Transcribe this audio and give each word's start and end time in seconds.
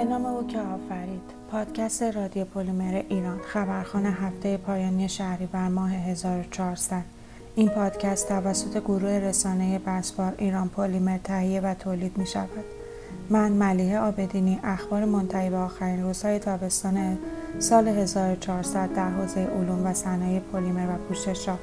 به 0.00 0.06
نام 0.06 0.26
او 0.26 0.46
که 0.46 0.58
آفرید. 0.58 1.22
پادکست 1.50 2.02
رادیو 2.02 2.44
پلیمر 2.44 3.02
ایران 3.08 3.38
خبرخان 3.38 4.06
هفته 4.06 4.56
پایانی 4.56 5.08
بر 5.52 5.68
ماه 5.68 5.92
1400 5.92 7.02
این 7.54 7.68
پادکست 7.68 8.28
توسط 8.28 8.80
گروه 8.80 9.10
رسانه 9.10 9.78
بسوار 9.78 10.34
ایران 10.38 10.68
پلیمر 10.68 11.18
تهیه 11.18 11.60
و 11.60 11.74
تولید 11.74 12.18
می 12.18 12.26
شود. 12.26 12.64
من 13.30 13.52
ملیه 13.52 13.98
آبدینی 13.98 14.60
اخبار 14.64 15.04
منتهی 15.04 15.50
به 15.50 15.56
آخرین 15.56 16.02
روزهای 16.02 16.38
تابستان 16.38 17.18
سال 17.58 17.88
1400 17.88 18.92
در 18.92 19.10
حوزه 19.10 19.40
علوم 19.40 19.86
و 19.86 19.94
صنایع 19.94 20.40
پلیمر 20.40 20.94
و 20.94 20.98
پوشش 21.08 21.48
را 21.48 21.58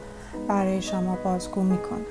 برای 0.47 0.81
شما 0.81 1.17
بازگو 1.23 1.61
می 1.61 1.77
کنم. 1.77 2.05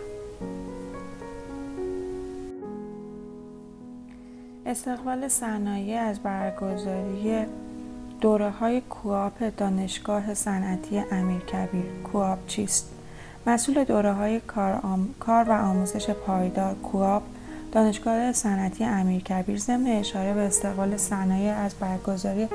استقبال 4.67 5.29
صنایع 5.29 6.01
از 6.01 6.21
برگزاری 6.21 7.45
دوره 8.21 8.51
های 8.51 8.81
کوآپ 8.81 9.57
دانشگاه 9.57 10.35
صنعتی 10.35 11.03
امیرکبیر 11.11 11.85
کوآپ 12.05 12.39
چیست؟ 12.47 12.91
مسئول 13.47 13.85
دوره 13.85 14.13
های 14.13 14.41
کار, 14.41 14.81
کار 15.21 15.45
و 15.49 15.53
آموزش 15.53 16.11
پایدار 16.11 16.75
کوآپ 16.75 17.23
دانشگاه 17.73 18.33
صنعتی 18.33 18.85
امیرکبیر 18.85 19.59
ضمن 19.59 19.87
اشاره 19.87 20.35
به 20.35 20.41
استقبال 20.41 20.97
صنایع 20.97 21.55
از 21.55 21.75
برگزاری 21.75 22.49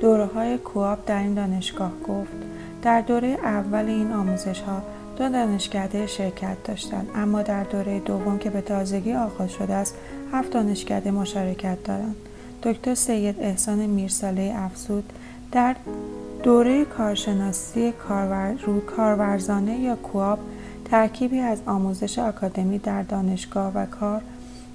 دوره 0.00 0.26
های 0.26 0.58
کوآپ 0.58 0.98
در 1.06 1.18
این 1.18 1.34
دانشگاه 1.34 1.92
گفت 2.08 2.32
در 2.82 3.00
دوره 3.00 3.38
اول 3.42 3.84
این 3.84 4.12
آموزش 4.12 4.60
ها 4.60 4.82
دو 5.16 5.28
دانشکده 5.28 6.06
شرکت 6.06 6.56
داشتند 6.64 7.08
اما 7.14 7.42
در 7.42 7.64
دوره 7.64 8.00
دوم 8.00 8.38
که 8.38 8.50
به 8.50 8.60
تازگی 8.60 9.12
آغاز 9.12 9.50
شده 9.50 9.74
است 9.74 9.94
هفت 10.32 10.50
دانشکده 10.50 11.10
مشارکت 11.10 11.84
دارند. 11.84 12.16
دکتر 12.62 12.94
سید 12.94 13.36
احسان 13.40 13.78
میرساله 13.86 14.54
افزود 14.56 15.12
در 15.52 15.76
دوره 16.42 16.84
کارشناسی 16.84 17.92
کارور... 17.92 18.54
رو 18.66 18.80
کارورزانه 18.80 19.78
یا 19.78 19.96
کواب 19.96 20.38
ترکیبی 20.84 21.40
از 21.40 21.58
آموزش 21.66 22.18
آکادمی 22.18 22.78
در 22.78 23.02
دانشگاه 23.02 23.72
و 23.74 23.86
کار 23.86 24.22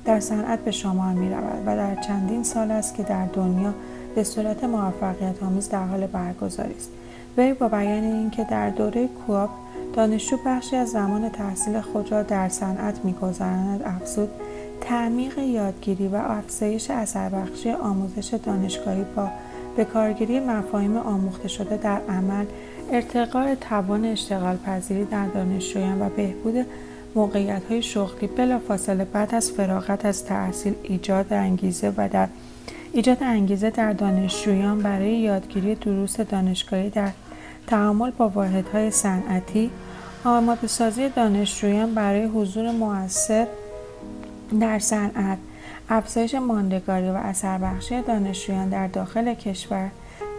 در 0.06 0.19
صنعت 0.19 0.59
به 0.59 0.72
شمار 0.72 1.13
می 1.13 1.30
رود 1.30 1.63
و 1.66 1.75
در 1.75 1.95
چندین 1.95 2.44
سال 2.44 2.72
است 2.72 2.95
که 2.95 3.03
در 3.03 3.25
دنیا 3.25 3.73
به 4.16 4.23
صورت 4.23 4.63
موفقیت 4.63 5.44
آمیز 5.44 5.69
در 5.69 5.85
حال 5.85 6.08
برگزاری 6.08 6.75
است. 6.75 6.89
وی 7.38 7.53
با 7.53 7.67
بیان 7.67 8.03
اینکه 8.03 8.44
در 8.44 8.69
دوره 8.69 9.08
کواب 9.08 9.50
دانشجو 9.93 10.37
بخشی 10.45 10.75
از 10.75 10.89
زمان 10.89 11.29
تحصیل 11.29 11.81
خود 11.81 12.11
را 12.11 12.23
در 12.23 12.49
صنعت 12.49 13.05
میگذراند. 13.05 13.83
افزود 13.85 14.29
تعمیق 14.81 15.37
یادگیری 15.37 16.07
و 16.07 16.15
افزایش 16.15 16.91
اثربخشی 16.91 17.71
آموزش 17.71 18.33
دانشگاهی 18.33 19.05
با 19.15 19.29
به 19.77 19.85
کارگیری 19.85 20.39
مفاهیم 20.39 20.97
آموخته 20.97 21.47
شده 21.47 21.77
در 21.77 22.01
عمل 22.09 22.45
ارتقاء 22.91 23.55
توان 23.55 24.05
اشتغال 24.05 24.57
پذیری 24.57 25.05
در 25.05 25.27
دانشجویان 25.27 26.01
و 26.01 26.09
بهبود 26.09 26.65
موقعیت 27.15 27.61
های 27.69 27.81
شغلی 27.81 28.27
بلافاصله 28.27 29.05
بعد 29.05 29.35
از 29.35 29.51
فراغت 29.51 30.05
از 30.05 30.25
تحصیل 30.25 30.73
ایجاد 30.83 31.33
انگیزه 31.33 31.93
و 31.97 32.09
در 32.09 32.27
ایجاد 32.93 33.17
انگیزه 33.21 33.69
در 33.69 33.93
دانشجویان 33.93 34.79
برای 34.79 35.11
یادگیری 35.11 35.75
دروس 35.75 36.19
دانشگاهی 36.19 36.89
در 36.89 37.09
تعامل 37.70 38.12
با 38.12 38.30
واحدهای 38.30 38.92
صنعتی 38.92 39.72
آماده 40.25 40.67
سازی 40.67 41.09
دانشجویان 41.09 41.94
برای 41.94 42.25
حضور 42.25 42.72
موثر 42.72 43.48
در 44.59 44.80
صنعت 44.80 45.38
افزایش 45.90 46.36
ماندگاری 46.36 47.09
و 47.09 47.14
اثربخشی 47.14 48.02
دانشجویان 48.02 48.70
در 48.70 48.88
داخل 48.88 49.34
کشور 49.34 49.90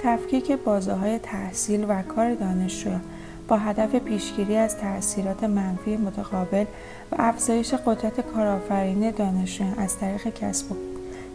تفکیک 0.02 0.52
بازه 0.52 1.18
تحصیل 1.18 1.84
و 1.88 2.02
کار 2.02 2.34
دانشجویان 2.34 3.00
با 3.48 3.56
هدف 3.56 3.94
پیشگیری 3.94 4.56
از 4.56 4.76
تاثیرات 4.76 5.44
منفی 5.44 5.96
متقابل 5.96 6.64
و 7.12 7.16
افزایش 7.18 7.74
قدرت 7.74 8.20
کارآفرینی 8.20 9.12
دانشجویان 9.12 9.78
از 9.78 9.98
طریق 9.98 10.34
کسب 10.34 10.66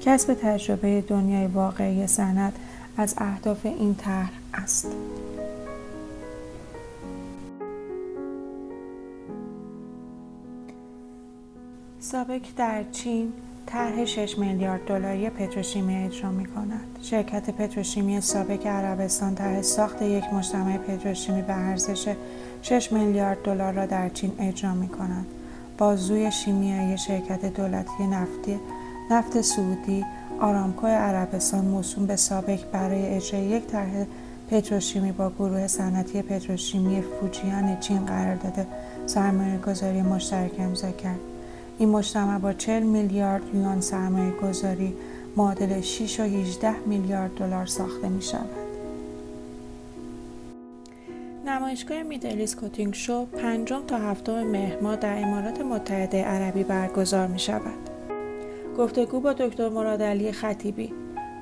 کسب 0.02 0.34
تجربه 0.34 1.02
دنیای 1.02 1.48
واقعی 1.48 2.08
صنعت 2.08 2.54
از 2.98 3.16
اهداف 3.18 3.66
این 3.66 3.96
طرح 3.96 4.32
است. 4.54 4.88
سابک 12.12 12.56
در 12.56 12.84
چین 12.92 13.34
طرح 13.66 14.06
6 14.06 14.38
میلیارد 14.38 14.86
دلاری 14.86 15.30
پتروشیمی 15.30 15.96
اجرا 15.96 16.32
می 16.32 16.46
کند. 16.46 16.98
شرکت 17.02 17.50
پتروشیمی 17.50 18.22
سابک 18.22 18.68
عربستان 18.68 19.36
طرح 19.36 19.62
ساخت 19.62 20.02
یک 20.02 20.24
مجتمع 20.34 20.78
پتروشیمی 20.78 21.42
به 21.42 21.54
ارزش 21.54 22.16
6 22.62 22.92
میلیارد 22.92 23.44
دلار 23.44 23.74
را 23.74 23.86
در 23.86 24.10
چین 24.10 24.32
اجرا 24.40 24.74
می 24.74 24.88
کند. 24.88 25.26
بازوی 25.78 26.32
شیمیایی 26.32 26.98
شرکت 26.98 27.46
دولتی 27.46 28.08
نفتی 28.12 28.60
نفت 29.12 29.42
سعودی 29.42 30.06
آرامکو 30.40 30.88
عربستان 30.88 31.66
موسوم 31.66 32.06
به 32.06 32.16
سابک 32.16 32.66
برای 32.66 33.06
اجرای 33.06 33.44
یک 33.44 33.68
طرح 33.68 34.06
پتروشیمی 34.50 35.12
با 35.12 35.30
گروه 35.30 35.68
صنعتی 35.68 36.22
پتروشیمی 36.22 37.02
فوجیان 37.02 37.80
چین 37.80 38.06
قرار 38.06 38.36
داده 38.36 38.68
سرمایه 39.06 39.58
گذاری 39.58 40.02
مشترک 40.02 40.52
امضا 40.60 40.92
کرد. 40.92 41.35
این 41.80 41.90
مجتمع 41.90 42.40
با 42.40 42.54
40 42.54 42.84
میلیارد 42.84 43.56
یوان 43.56 43.82
سرمایه 43.82 44.32
گذاری 44.32 44.94
معادل 45.36 45.82
6 45.82 46.20
و 46.20 46.24
18 46.24 46.80
میلیارد 46.86 47.36
دلار 47.36 47.66
ساخته 47.66 48.10
می 48.10 48.22
شود. 48.22 48.50
نمایشگاه 51.46 52.04
میدلیس 52.04 52.56
کوتینگ 52.56 52.94
شو 52.94 53.26
پنجم 53.26 53.82
تا 53.88 53.98
هفتم 53.98 54.44
مهر 54.44 54.96
در 54.96 55.24
امارات 55.24 55.62
متحده 55.62 56.24
عربی 56.24 56.64
برگزار 56.64 57.28
می 57.28 57.40
شود. 57.40 57.90
گفتگو 58.78 59.20
با 59.20 59.34
دکتر 59.34 59.70
مراد 59.70 60.02
علی 60.02 60.32
خطیبی 60.32 60.94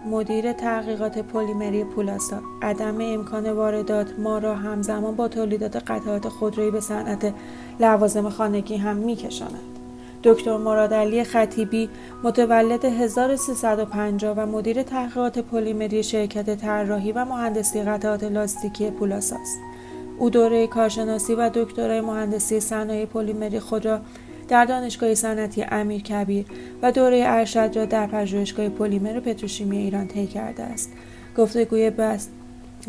مدیر 0.05 0.53
تحقیقات 0.53 1.19
پلیمری 1.19 1.83
پولاسا 1.83 2.41
عدم 2.61 3.01
امکان 3.01 3.51
واردات 3.51 4.19
ما 4.19 4.37
را 4.37 4.55
همزمان 4.55 5.15
با 5.15 5.27
تولیدات 5.27 5.75
قطعات 5.75 6.27
خودرویی 6.27 6.71
به 6.71 6.79
صنعت 6.79 7.33
لوازم 7.79 8.29
خانگی 8.29 8.77
هم 8.77 8.95
میکشاند 8.95 9.72
دکتر 10.23 10.57
مرادعلی 10.57 11.23
خطیبی 11.23 11.89
متولد 12.23 12.85
1350 12.85 14.33
و 14.37 14.45
مدیر 14.45 14.83
تحقیقات 14.83 15.39
پلیمری 15.39 16.03
شرکت 16.03 16.55
طراحی 16.55 17.11
و 17.11 17.25
مهندسی 17.25 17.81
قطعات 17.81 18.23
لاستیکی 18.23 18.91
پولاسا 18.91 19.35
است. 19.35 19.59
او 20.19 20.29
دوره 20.29 20.67
کارشناسی 20.67 21.35
و 21.35 21.49
دکترای 21.53 22.01
مهندسی 22.01 22.59
صنایع 22.59 23.05
پلیمری 23.05 23.59
خود 23.59 23.85
را 23.85 23.99
در 24.47 24.65
دانشگاه 24.65 25.15
صنعتی 25.15 25.65
امیر 25.71 26.01
کبیر 26.01 26.45
و 26.81 26.91
دوره 26.91 27.23
ارشد 27.25 27.71
را 27.75 27.85
در 27.85 28.07
پژوهشگاه 28.07 28.69
پلیمر 28.69 29.19
پتروشیمی 29.19 29.77
ایران 29.77 30.07
طی 30.07 30.27
کرده 30.27 30.63
است. 30.63 30.93
گفتگوی 31.37 31.89
بس 31.89 32.27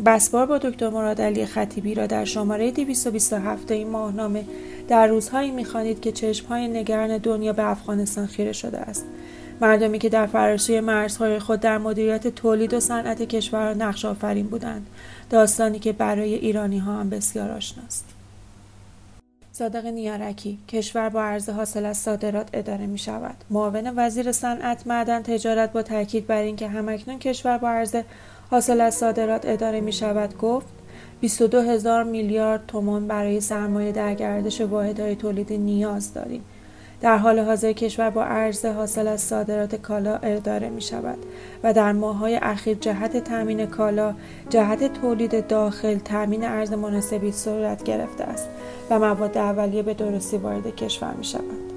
بسبار 0.05 0.45
با 0.45 0.57
دکتر 0.57 0.89
مراد 0.89 1.21
علی 1.21 1.45
خطیبی 1.45 1.95
را 1.95 2.07
در 2.07 2.25
شماره 2.25 2.71
227 2.71 3.71
این 3.71 3.89
ماهنامه 3.89 4.45
در 4.87 5.07
روزهایی 5.07 5.51
می‌خوانید 5.51 6.01
که 6.01 6.11
چشمهای 6.11 6.67
نگران 6.67 7.17
دنیا 7.17 7.53
به 7.53 7.69
افغانستان 7.69 8.25
خیره 8.27 8.51
شده 8.51 8.77
است. 8.77 9.05
مردمی 9.61 9.99
که 9.99 10.09
در 10.09 10.25
فراسوی 10.25 10.79
مرزهای 10.79 11.39
خود 11.39 11.59
در 11.59 11.77
مدیریت 11.77 12.27
تولید 12.27 12.73
و 12.73 12.79
صنعت 12.79 13.21
کشور 13.21 13.73
نقش 13.73 14.05
آفرین 14.05 14.47
بودند. 14.47 14.87
داستانی 15.29 15.79
که 15.79 15.93
برای 15.93 16.33
ایرانی 16.33 16.77
ها 16.77 16.93
هم 16.99 17.09
بسیار 17.09 17.51
آشناست 17.51 18.05
صادق 19.57 19.85
نیارکی 19.85 20.57
کشور 20.67 21.09
با 21.09 21.23
عرض 21.23 21.49
حاصل 21.49 21.85
از 21.85 21.97
صادرات 21.97 22.49
اداره 22.53 22.85
می 22.85 22.97
شود 22.97 23.35
معاون 23.49 23.93
وزیر 23.95 24.31
صنعت 24.31 24.87
معدن 24.87 25.21
تجارت 25.21 25.71
با 25.71 25.83
تاکید 25.83 26.27
بر 26.27 26.41
اینکه 26.41 26.67
همکنون 26.67 27.19
کشور 27.19 27.57
با 27.57 27.69
عرض 27.69 27.95
حاصل 28.55 28.81
از 28.81 28.95
صادرات 28.95 29.41
اداره 29.45 29.81
می 29.81 29.93
شود 29.93 30.37
گفت 30.37 30.67
22 31.21 31.61
هزار 31.61 32.03
میلیارد 32.03 32.63
تومان 32.67 33.07
برای 33.07 33.41
سرمایه 33.41 33.91
در 33.91 34.13
گردش 34.13 34.61
واحدهای 34.61 35.15
تولید 35.15 35.53
نیاز 35.53 36.13
داریم. 36.13 36.43
در 37.01 37.17
حال 37.17 37.39
حاضر 37.39 37.73
کشور 37.73 38.09
با 38.09 38.23
ارز 38.23 38.65
حاصل 38.65 39.07
از 39.07 39.21
صادرات 39.21 39.75
کالا 39.75 40.15
اداره 40.15 40.69
می 40.69 40.81
شود 40.81 41.17
و 41.63 41.73
در 41.73 41.91
ماههای 41.91 42.35
اخیر 42.35 42.77
جهت 42.81 43.23
تامین 43.23 43.65
کالا 43.65 44.15
جهت 44.49 44.93
تولید 44.93 45.47
داخل 45.47 45.97
تامین 45.97 46.43
ارز 46.43 46.73
مناسبی 46.73 47.31
صورت 47.31 47.83
گرفته 47.83 48.23
است 48.23 48.49
و 48.89 48.99
مواد 48.99 49.37
اولیه 49.37 49.83
به 49.83 49.93
درستی 49.93 50.37
وارد 50.37 50.75
کشور 50.75 51.13
می 51.13 51.25
شود. 51.25 51.73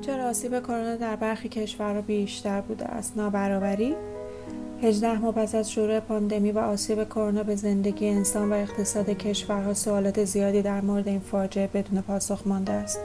چرا 0.00 0.24
آسیب 0.24 0.60
کرونا 0.62 0.96
در 0.96 1.16
برخی 1.16 1.48
کشورها 1.48 2.00
بیشتر 2.00 2.60
بوده 2.60 2.84
است 2.84 3.16
نابرابری 3.16 3.94
18 4.82 5.18
ماه 5.18 5.34
پس 5.34 5.54
از 5.54 5.70
شروع 5.72 6.00
پاندمی 6.00 6.52
و 6.52 6.58
آسیب 6.58 7.04
کرونا 7.04 7.42
به 7.42 7.56
زندگی 7.56 8.08
انسان 8.08 8.52
و 8.52 8.54
اقتصاد 8.54 9.10
کشورها 9.10 9.74
سوالات 9.74 10.24
زیادی 10.24 10.62
در 10.62 10.80
مورد 10.80 11.08
این 11.08 11.20
فاجعه 11.20 11.66
بدون 11.66 12.00
پاسخ 12.00 12.46
مانده 12.46 12.72
است. 12.72 13.00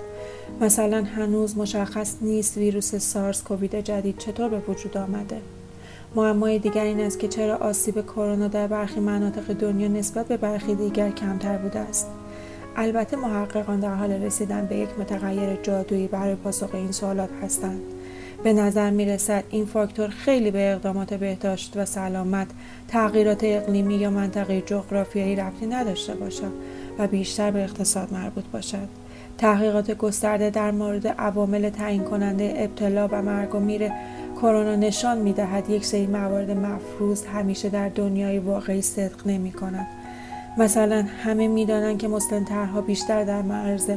مثلا 0.62 1.04
هنوز 1.04 1.58
مشخص 1.58 2.16
نیست 2.22 2.58
ویروس 2.58 2.96
سارس 2.96 3.44
کووید 3.44 3.76
جدید 3.76 4.18
چطور 4.18 4.50
به 4.50 4.60
وجود 4.68 4.98
آمده. 4.98 5.42
معمای 6.16 6.60
دیگر 6.60 6.84
این 6.84 7.00
است 7.00 7.20
که 7.20 7.28
چرا 7.28 7.56
آسیب 7.56 8.02
کرونا 8.02 8.48
در 8.48 8.68
برخی 8.68 9.00
مناطق 9.00 9.54
دنیا 9.54 9.88
نسبت 9.88 10.28
به 10.28 10.38
برخی 10.38 10.76
دیگر 10.76 11.10
کمتر 11.10 11.58
بوده 11.58 11.80
است 11.80 12.08
البته 12.76 13.18
محققان 13.18 13.80
در 13.80 13.96
حال 13.96 14.12
رسیدن 14.12 14.66
به 14.66 14.76
یک 14.76 14.90
متغیر 15.00 15.56
جادویی 15.56 16.08
برای 16.08 16.36
پاسخ 16.36 16.76
این 16.76 16.92
سوالات 16.92 17.30
هستند 17.44 17.82
به 18.44 18.54
نظر 18.54 18.90
می 18.90 19.06
رسد 19.06 19.44
این 19.50 19.66
فاکتور 19.66 20.08
خیلی 20.08 20.52
به 20.52 20.72
اقدامات 20.72 21.14
بهداشت 21.14 21.74
و 21.78 21.86
سلامت 21.86 22.48
تغییرات 22.88 23.44
اقلیمی 23.44 23.96
یا 23.96 24.10
منطقه 24.10 24.62
جغرافیایی 24.62 25.36
ربطی 25.36 25.66
نداشته 25.66 26.16
باشد 26.16 26.52
و 27.00 27.08
بیشتر 27.08 27.52
به 27.52 27.64
اقتصاد 27.64 28.14
مربوط 28.14 28.44
باشد 28.54 28.88
تحقیقات 29.38 29.92
گسترده 29.92 30.50
در 30.50 30.72
مورد 30.72 31.08
عوامل 31.08 31.70
تعیین 31.70 32.04
کننده 32.04 32.54
ابتلا 32.58 33.08
و 33.12 33.22
مرگ 33.22 33.56
و 33.56 33.60
میر 33.60 33.92
کرونا 34.36 34.76
نشان 34.76 35.18
می 35.18 35.34
دهد 35.34 35.70
یک 35.70 35.86
سری 35.86 36.08
موارد 36.08 36.52
مفروض 36.52 37.26
همیشه 37.26 37.70
در 37.70 37.90
دنیای 37.90 38.40
واقعی 38.40 38.82
صدق 38.82 39.28
نمی 39.28 39.52
کند. 39.52 40.03
مثلا 40.58 41.06
همه 41.24 41.48
می‌دانند 41.48 41.98
که 41.98 42.08
مسلمترها 42.08 42.82
بیشتر 42.82 43.24
در 43.24 43.42
معرض 43.42 43.90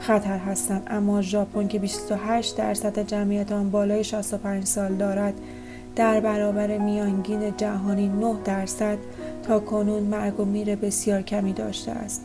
خطر 0.00 0.38
هستند 0.38 0.82
اما 0.86 1.22
ژاپن 1.22 1.68
که 1.68 1.78
28 1.78 2.56
درصد 2.56 3.06
جمعیت 3.06 3.52
آن 3.52 3.70
بالای 3.70 4.04
65 4.04 4.64
سال 4.64 4.94
دارد 4.94 5.34
در 5.96 6.20
برابر 6.20 6.78
میانگین 6.78 7.56
جهانی 7.56 8.08
9 8.08 8.34
درصد 8.44 8.98
تا 9.42 9.60
کنون 9.60 10.02
مرگ 10.02 10.40
و 10.40 10.44
میر 10.44 10.76
بسیار 10.76 11.22
کمی 11.22 11.52
داشته 11.52 11.90
است. 11.90 12.24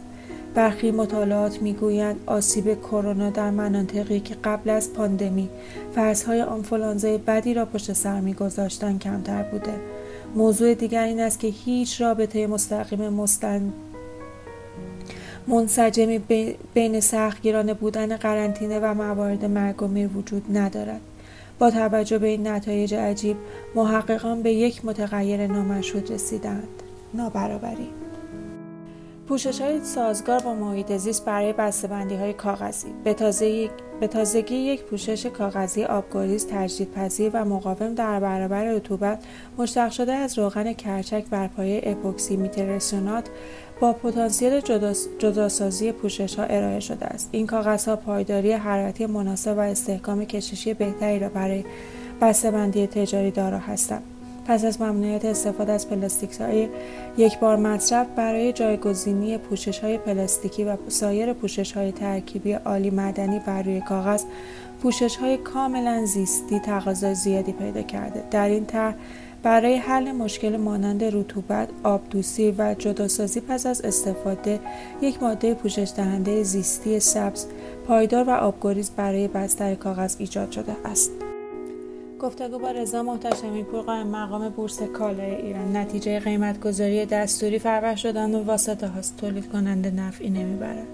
برخی 0.56 0.92
مطالعات 0.92 1.62
می‌گویند 1.62 2.15
آسیب 2.25 2.81
کرونا 2.81 3.30
در 3.30 3.50
مناطقی 3.50 4.19
که 4.19 4.35
قبل 4.44 4.69
از 4.69 4.94
پاندمی 4.94 5.50
فرضهای 5.95 6.42
آنفولانزای 6.42 7.18
بدی 7.18 7.53
را 7.53 7.65
پشت 7.65 7.94
سر 7.94 8.19
میگذاشتند 8.19 9.00
کمتر 9.00 9.44
بوده. 9.44 9.74
موضوع 10.36 10.74
دیگر 10.74 11.04
این 11.04 11.20
است 11.20 11.40
که 11.40 11.48
هیچ 11.48 12.02
رابطه 12.02 12.48
مستقیم 12.48 13.10
مستن 13.10 13.74
منسجمی 15.48 16.20
بین 16.74 17.00
سختگیرانه 17.00 17.74
بودن 17.74 18.18
قرنطینه 18.18 18.80
و 18.80 18.94
موارد 18.94 19.46
مرگ 19.46 19.84
و 19.84 19.88
میر 19.88 20.18
وجود 20.18 20.58
ندارد. 20.58 21.02
با 21.60 21.72
توجه 21.72 22.18
به 22.18 22.28
این 22.28 22.48
نتایج 22.48 22.94
عجیب 22.94 23.38
محققان 23.76 24.42
به 24.42 24.54
یک 24.54 24.86
متغیر 24.86 25.48
نامشهود 25.48 26.12
رسیدند. 26.12 26.68
نابرابری. 27.14 27.90
پوشش 29.30 29.62
های 29.62 29.84
سازگار 29.84 30.40
با 30.40 30.54
محیط 30.54 30.98
زیست 30.98 31.26
برای 31.26 31.54
بسته‌بندی 31.54 32.16
های 32.16 32.34
کاغذی. 32.34 32.88
به, 33.04 33.16
به 34.00 34.08
تازگی 34.08 34.56
یک 34.56 34.84
پوشش 34.84 35.26
کاغذی 35.26 35.84
آبگریز 35.84 36.48
تجدیدپذیر 36.52 37.31
و 37.34 37.46
مقاوم 37.46 37.94
در 37.94 38.20
برابر 38.20 38.66
رطوبت 38.66 39.24
مشتق 39.58 39.92
شده 39.92 40.14
از 40.14 40.40
روغن 40.40 40.74
کرچک 40.74 41.26
بر 41.26 41.48
پایه 41.48 41.81
اپوکسی 41.84 42.38
میترسونات 42.38 43.30
با 43.80 43.94
پتانسیل 43.94 44.60
جداسازی 45.20 45.92
پوشش 45.92 46.36
ها 46.36 46.44
ارائه 46.44 46.80
شده 46.80 47.06
است. 47.06 47.30
این 47.31 47.48
کاغذ 47.48 47.88
ها 47.88 47.96
پایداری 47.96 48.52
حرارتی 48.52 49.06
مناسب 49.06 49.58
و 49.58 49.60
استحکام 49.60 50.26
کششی 50.26 50.74
بهتری 50.74 51.20
را 51.20 51.30
برای 51.30 51.64
بسته‌بندی 52.22 52.88
تجاری 52.88 53.31
دارا 53.31 53.60
هستند. 53.60 54.04
پس 54.50 54.66
از 54.66 54.81
ممنوعیت 54.81 55.25
استفاده 55.25 55.72
از 55.72 55.90
پلاستیک 55.90 56.31
های 56.31 56.69
یک 57.18 57.40
بار 57.40 57.57
مصرف 57.57 58.07
برای 58.16 58.54
جایگزینی 58.54 59.38
پوشش 59.38 59.80
های 59.80 59.98
پلاستیکی 59.98 60.63
و 60.63 60.78
سایر 60.88 61.34
پوشش 61.34 61.72
های 61.72 61.92
ترکیبی 61.92 62.54
عالی 62.54 62.90
مدنی 62.90 63.40
بر 63.40 63.62
روی 63.62 63.81
کاغذ 63.81 64.24
پوشش 64.81 65.16
های 65.16 65.38
کاملا 65.38 66.06
زیستی 66.06 66.60
تقاضای 66.60 67.16
زیادی 67.16 67.51
پیدا 67.51 67.81
کرده 67.81 68.24
در 68.31 68.50
این 68.50 68.66
طرح 68.66 68.96
برای 69.44 69.75
حل 69.75 70.12
مشکل 70.12 70.57
مانند 70.57 71.04
رطوبت، 71.04 71.69
آبدوسی 71.84 72.56
و 72.57 72.75
جداسازی 72.80 73.42
پس 73.42 73.66
از 73.66 73.81
استفاده 73.81 74.60
یک 75.02 75.24
ماده 75.24 75.54
پوشش 75.54 75.92
دهنده 75.98 76.44
زیستی 76.44 77.00
سبز 77.00 77.45
پایدار 77.88 78.30
و 78.30 78.31
آبگریز 78.31 78.92
برای 78.92 79.28
بستر 79.28 79.75
کاغذ 79.75 80.16
ایجاد 80.19 80.52
شده 80.52 80.75
است. 80.86 81.29
گفتگو 82.19 82.60
با 82.60 82.71
رضا 82.71 83.04
محتشمی 83.04 83.63
پور 83.63 83.81
قائم 83.81 84.07
مقام 84.07 84.50
بورس 84.50 84.81
کالای 84.81 85.36
ایران. 85.36 85.77
نتیجه 85.77 86.19
قیمت 86.19 86.60
گذاری 86.60 87.06
دستوری 87.06 87.60
فرور 87.60 87.95
شدن 87.95 88.36
و 88.36 88.44
واسطه 88.44 88.88
هاست. 88.88 89.18
تولید 89.18 89.51
کننده 89.51 89.92
نفعی 89.92 90.30
نمی‌برد. 90.30 90.88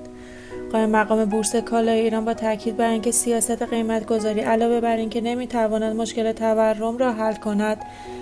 قائم 0.72 0.89
مقام 0.89 1.25
بورس 1.25 1.56
کالای 1.56 2.00
ایران 2.00 2.25
با 2.25 2.33
تاکید 2.33 2.77
بر 2.77 2.89
اینکه 2.89 3.12
سیاست 3.12 3.62
قیمت 3.62 4.06
گذاری 4.06 4.39
علاوه 4.39 4.81
بر 4.81 4.98
اینکه 4.98 5.22
نمی‌تواند 5.22 5.95
مشکل 5.95 6.31
تورم 6.31 6.98
را 6.98 7.13
حل 7.13 7.36
کند 7.36 7.77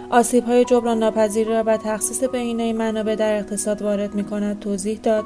آسیب 0.09 0.45
های 0.45 0.65
جبران 0.65 0.99
ناپذیر 0.99 1.47
را 1.47 1.63
به 1.63 1.77
تخصیص 1.77 2.23
بهینه 2.23 2.73
منابع 2.73 3.15
در 3.15 3.37
اقتصاد 3.37 3.81
وارد 3.81 4.15
می 4.15 4.23
کند 4.23 4.59
توضیح 4.59 4.99
داد 5.03 5.25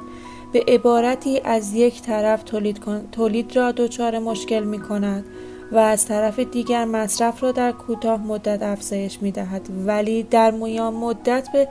به 0.53 0.63
عبارتی 0.68 1.41
از 1.44 1.74
یک 1.74 2.01
طرف 2.01 2.44
تولید, 2.44 2.79
تولید 3.12 3.56
را 3.56 3.71
دچار 3.71 4.19
مشکل 4.19 4.63
می 4.63 4.79
کند 4.79 5.25
و 5.71 5.77
از 5.77 6.05
طرف 6.05 6.39
دیگر 6.39 6.85
مصرف 6.85 7.43
را 7.43 7.51
در 7.51 7.71
کوتاه 7.71 8.21
مدت 8.23 8.63
افزایش 8.63 9.21
می 9.21 9.31
دهد 9.31 9.69
ولی 9.85 10.23
در 10.23 10.51
میان 10.51 10.93
مدت 10.93 11.49
به 11.53 11.67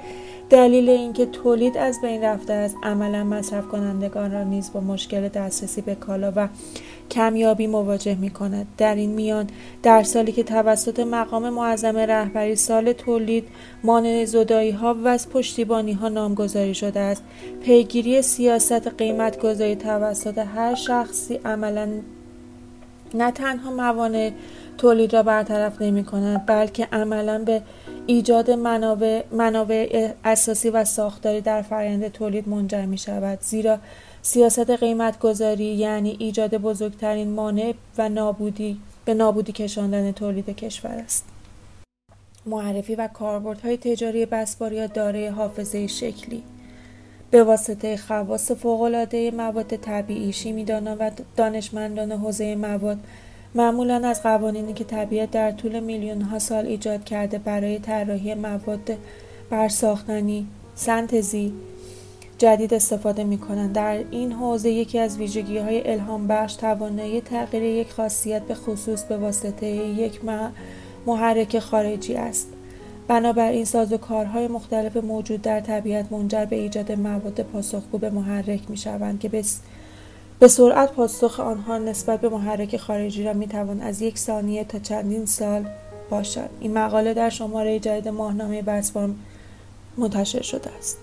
دلیل 0.50 0.90
اینکه 0.90 1.26
تولید 1.26 1.76
از 1.76 2.00
بین 2.00 2.22
رفته 2.22 2.52
است 2.52 2.76
عملا 2.82 3.24
مصرف 3.24 3.66
کنندگان 3.66 4.32
را 4.32 4.44
نیز 4.44 4.72
با 4.72 4.80
مشکل 4.80 5.28
دسترسی 5.28 5.80
به 5.80 5.94
کالا 5.94 6.32
و 6.36 6.48
کمیابی 7.10 7.66
مواجه 7.66 8.14
می 8.14 8.30
کند. 8.30 8.66
در 8.78 8.94
این 8.94 9.10
میان 9.10 9.46
در 9.82 10.02
سالی 10.02 10.32
که 10.32 10.42
توسط 10.42 11.00
مقام 11.00 11.50
معظم 11.50 11.96
رهبری 11.96 12.56
سال 12.56 12.92
تولید 12.92 13.48
مانع 13.84 14.24
زدایی 14.24 14.70
ها 14.70 14.94
و 14.94 15.08
از 15.08 15.28
پشتیبانی 15.28 15.92
ها 15.92 16.08
نامگذاری 16.08 16.74
شده 16.74 17.00
است 17.00 17.22
پیگیری 17.62 18.22
سیاست 18.22 18.88
قیمت 18.88 19.38
گذاری 19.38 19.76
توسط 19.76 20.38
هر 20.38 20.74
شخصی 20.74 21.40
عملا 21.44 21.88
نه 23.16 23.30
تنها 23.30 23.70
موانع 23.70 24.30
تولید 24.78 25.12
را 25.14 25.22
برطرف 25.22 25.82
نمی 25.82 26.04
کند 26.04 26.46
بلکه 26.46 26.88
عملا 26.92 27.38
به 27.38 27.62
ایجاد 28.06 28.50
منابع, 28.50 29.22
منابع 29.32 30.10
اساسی 30.24 30.70
و 30.70 30.84
ساختاری 30.84 31.40
در 31.40 31.62
فرآیند 31.62 32.08
تولید 32.08 32.48
منجر 32.48 32.86
می 32.86 32.98
شود. 32.98 33.40
زیرا 33.40 33.78
سیاست 34.22 34.70
قیمت 34.70 35.18
گذاری 35.18 35.64
یعنی 35.64 36.16
ایجاد 36.18 36.54
بزرگترین 36.54 37.30
مانع 37.30 37.74
و 37.98 38.08
نابودی 38.08 38.80
به 39.04 39.14
نابودی 39.14 39.52
کشاندن 39.52 40.12
تولید 40.12 40.56
کشور 40.56 40.90
است. 40.90 41.24
معرفی 42.46 42.94
و 42.94 43.08
کاربردهای 43.08 43.76
تجاری 43.76 44.26
بسپاریا 44.26 44.86
دارای 44.86 45.26
حافظه 45.26 45.86
شکلی 45.86 46.42
به 47.30 47.44
واسطه 47.44 47.96
خواص 47.96 48.50
فوقالعاده 48.50 49.30
مواد 49.30 49.76
طبیعی 49.76 50.32
شیمیدانان 50.32 50.98
و 50.98 51.10
دانشمندان 51.36 52.12
حوزه 52.12 52.54
مواد 52.56 52.98
معمولا 53.54 54.08
از 54.08 54.22
قوانینی 54.22 54.72
که 54.72 54.84
طبیعت 54.84 55.30
در 55.30 55.52
طول 55.52 55.80
میلیون 55.80 56.22
ها 56.22 56.38
سال 56.38 56.66
ایجاد 56.66 57.04
کرده 57.04 57.38
برای 57.38 57.78
طراحی 57.78 58.34
مواد 58.34 58.96
برساختنی 59.50 60.46
سنتزی 60.74 61.52
جدید 62.38 62.74
استفاده 62.74 63.24
می 63.24 63.38
کنند. 63.38 63.72
در 63.72 64.04
این 64.10 64.32
حوزه 64.32 64.70
یکی 64.70 64.98
از 64.98 65.18
ویژگی 65.18 65.58
های 65.58 65.92
الهام 65.92 66.26
بخش 66.26 66.54
توانایی 66.54 67.20
تغییر 67.20 67.62
یک 67.62 67.92
خاصیت 67.92 68.42
به 68.42 68.54
خصوص 68.54 69.04
به 69.04 69.16
واسطه 69.16 69.66
یک 69.66 70.20
محرک 71.06 71.58
خارجی 71.58 72.14
است. 72.14 72.48
بنابراین 73.08 73.64
سازوکارهای 73.64 74.48
مختلف 74.48 74.96
موجود 74.96 75.42
در 75.42 75.60
طبیعت 75.60 76.12
منجر 76.12 76.44
به 76.44 76.56
ایجاد 76.56 76.92
مواد 76.92 77.40
پاسخگو 77.40 77.98
به 77.98 78.10
محرک 78.10 78.70
می 78.70 78.76
شوند 78.76 79.20
که 79.20 79.28
به 80.38 80.48
سرعت 80.48 80.92
پاسخ 80.92 81.40
آنها 81.40 81.78
نسبت 81.78 82.20
به 82.20 82.28
محرک 82.28 82.76
خارجی 82.76 83.24
را 83.24 83.32
می 83.32 83.46
توان 83.46 83.80
از 83.80 84.02
یک 84.02 84.18
ثانیه 84.18 84.64
تا 84.64 84.78
چندین 84.78 85.26
سال 85.26 85.66
باشد. 86.10 86.50
این 86.60 86.78
مقاله 86.78 87.14
در 87.14 87.30
شماره 87.30 87.78
جدید 87.78 88.08
ماهنامه 88.08 88.62
بسبارم 88.62 89.18
منتشر 89.96 90.42
شده 90.42 90.70
است. 90.78 90.98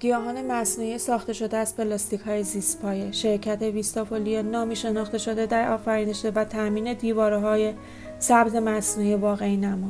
گیاهان 0.00 0.46
مصنوعی 0.52 0.98
ساخته 0.98 1.32
شده 1.32 1.56
از 1.56 1.76
پلاستیک 1.76 2.20
های 2.20 2.42
زیسپایه 2.42 3.12
شرکت 3.12 3.62
ویستافولیا 3.62 4.42
نامی 4.42 4.76
شناخته 4.76 5.18
شده 5.18 5.46
در 5.46 5.72
آفرینش 5.72 6.26
و 6.34 6.44
تامین 6.44 6.92
دیواره 6.92 7.38
های 7.38 7.72
سبز 8.18 8.54
مصنوعی 8.54 9.14
واقعی 9.14 9.56
نما 9.56 9.88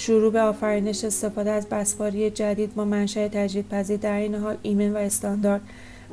شروع 0.00 0.32
به 0.32 0.40
آفرینش 0.40 1.04
استفاده 1.04 1.50
از 1.50 1.68
بسپاری 1.68 2.30
جدید 2.30 2.74
با 2.74 2.84
منشأ 2.84 3.28
تجدیدپذیر 3.28 3.96
در 3.96 4.16
این 4.16 4.34
حال 4.34 4.56
ایمن 4.62 4.92
و 4.92 4.96
استاندارد 4.96 5.60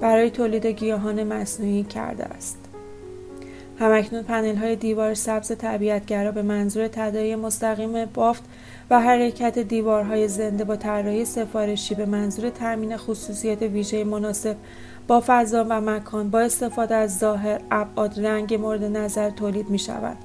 برای 0.02 0.30
تولید 0.30 0.66
گیاهان 0.66 1.24
مصنوعی 1.24 1.84
کرده 1.84 2.24
است. 2.26 2.58
همکنون 3.80 4.24
پنل 4.24 4.56
های 4.56 4.76
دیوار 4.76 5.14
سبز 5.14 5.52
طبیعتگرا 5.58 6.32
به 6.32 6.42
منظور 6.42 6.88
تداعی 6.88 7.36
مستقیم 7.36 8.06
بافت 8.06 8.44
و 8.90 9.00
حرکت 9.00 9.60
دیوارهای 9.60 10.28
زنده 10.28 10.64
با 10.64 10.76
طراحی 10.76 11.26
سفارشی 11.26 11.96
به 11.96 12.06
منظور 12.06 12.50
تامین 12.50 12.98
خصوصیت 12.98 13.62
ویژه 13.62 14.04
مناسب 14.04 14.56
با 15.08 15.24
فضا 15.28 15.66
و 15.70 15.82
مکان 15.82 16.30
با 16.30 16.40
استفاده 16.40 16.96
از 16.96 17.18
ظاهر 17.18 17.62
ابعاد 17.72 18.26
رنگ 18.26 18.54
مورد 18.54 18.84
نظر 18.84 19.30
تولید 19.30 19.70
می 19.70 19.80
شود 19.80 20.18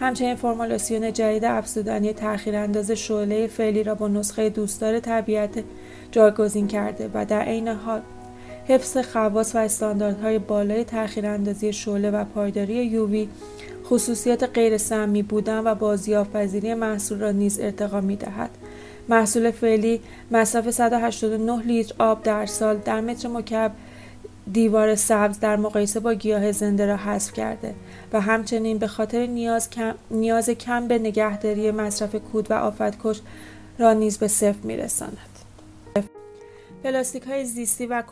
همچنین 0.00 0.34
فرمولاسیون 0.34 1.12
جدید 1.12 1.44
افزودنی 1.44 2.12
تأخیر 2.12 2.56
انداز 2.56 2.90
شعله 2.90 3.46
فعلی 3.46 3.82
را 3.82 3.94
با 3.94 4.08
نسخه 4.08 4.48
دوستدار 4.48 5.00
طبیعت 5.00 5.64
جایگزین 6.10 6.66
کرده 6.66 7.10
و 7.14 7.24
در 7.24 7.42
عین 7.42 7.68
حال 7.68 8.02
حفظ 8.68 8.96
خواص 8.98 9.54
و 9.54 9.58
استانداردهای 9.58 10.38
بالای 10.38 10.84
تأخیر 10.84 11.26
اندازی 11.26 11.72
شعله 11.72 12.10
و 12.10 12.24
پایداری 12.24 12.74
یووی 12.74 13.28
خصوصیات 13.84 14.42
غیر 14.42 14.78
سمی 14.78 15.22
بودن 15.22 15.58
و 15.66 15.74
بازیافت 15.74 16.32
پذیری 16.32 16.74
محصول 16.74 17.20
را 17.20 17.30
نیز 17.30 17.60
ارتقا 17.60 18.00
می 18.00 18.16
دهد. 18.16 18.50
محصول 19.08 19.50
فعلی 19.50 20.00
مصرف 20.30 20.70
189 20.70 21.62
لیتر 21.62 21.94
آب 21.98 22.22
در 22.22 22.46
سال 22.46 22.76
در 22.76 23.00
متر 23.00 23.28
مکعب 23.28 23.72
دیوار 24.52 24.94
سبز 24.94 25.40
در 25.40 25.56
مقایسه 25.56 26.00
با 26.00 26.14
گیاه 26.14 26.52
زنده 26.52 26.86
را 26.86 26.96
حذف 26.96 27.32
کرده 27.32 27.74
و 28.12 28.20
همچنین 28.20 28.78
به 28.78 28.86
خاطر 28.86 29.26
نیاز 29.26 29.70
کم, 29.70 29.94
نیاز 30.10 30.50
کم 30.50 30.88
به 30.88 30.98
نگهداری 30.98 31.70
مصرف 31.70 32.14
کود 32.14 32.50
و 32.50 32.54
آفتکش 32.54 33.20
را 33.78 33.92
نیز 33.92 34.18
به 34.18 34.28
صفر 34.28 34.58
میرساند. 34.62 35.18
پلاستیک 36.84 37.22
های 37.22 37.44
زیستی 37.44 37.86
و 37.86 38.02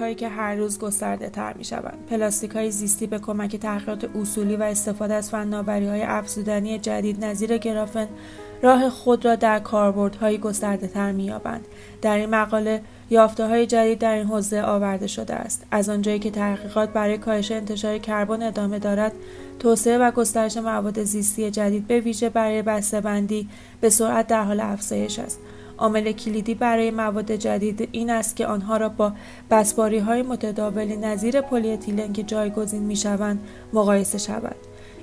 هایی 0.00 0.14
که 0.14 0.28
هر 0.28 0.54
روز 0.54 0.78
گسترده 0.78 1.28
تر 1.28 1.52
می 1.52 1.64
شوند. 1.64 2.06
پلاستیک 2.10 2.50
های 2.50 2.70
زیستی 2.70 3.06
به 3.06 3.18
کمک 3.18 3.56
تحقیقات 3.56 4.16
اصولی 4.16 4.56
و 4.56 4.62
استفاده 4.62 5.14
از 5.14 5.30
فناوری 5.30 5.86
های 5.86 6.02
افزودنی 6.02 6.78
جدید 6.78 7.24
نظیر 7.24 7.58
گرافن 7.58 8.08
راه 8.62 8.90
خود 8.90 9.24
را 9.24 9.34
در 9.34 9.62
های 10.20 10.38
گسترده 10.38 10.86
تر 10.86 11.12
می 11.12 11.24
یابند. 11.24 11.66
در 12.02 12.16
این 12.16 12.30
مقاله 12.30 12.82
یافته 13.10 13.46
های 13.46 13.66
جدید 13.66 13.98
در 13.98 14.14
این 14.14 14.26
حوزه 14.26 14.62
آورده 14.62 15.06
شده 15.06 15.34
است. 15.34 15.66
از 15.70 15.88
آنجایی 15.88 16.18
که 16.18 16.30
تحقیقات 16.30 16.88
برای 16.88 17.18
کاهش 17.18 17.52
انتشار 17.52 17.98
کربن 17.98 18.42
ادامه 18.42 18.78
دارد، 18.78 19.12
توسعه 19.58 19.98
و 19.98 20.10
گسترش 20.10 20.56
مواد 20.56 21.02
زیستی 21.02 21.50
جدید 21.50 21.86
به 21.86 22.00
ویژه 22.00 22.28
برای 22.28 22.62
بسته‌بندی 22.62 23.48
به 23.80 23.90
سرعت 23.90 24.26
در 24.26 24.44
حال 24.44 24.60
افزایش 24.60 25.18
است. 25.18 25.40
عامل 25.78 26.12
کلیدی 26.12 26.54
برای 26.54 26.90
مواد 26.90 27.32
جدید 27.32 27.88
این 27.92 28.10
است 28.10 28.36
که 28.36 28.46
آنها 28.46 28.76
را 28.76 28.88
با 28.88 29.12
بسپاری 29.50 29.98
های 29.98 30.22
نظیر 30.96 31.40
پلی 31.40 31.72
اتیلن 31.72 32.12
که 32.12 32.22
جایگزین 32.22 32.82
می 32.82 32.96
شوند 32.96 33.40
مقایسه 33.72 34.18
شود. 34.18 34.56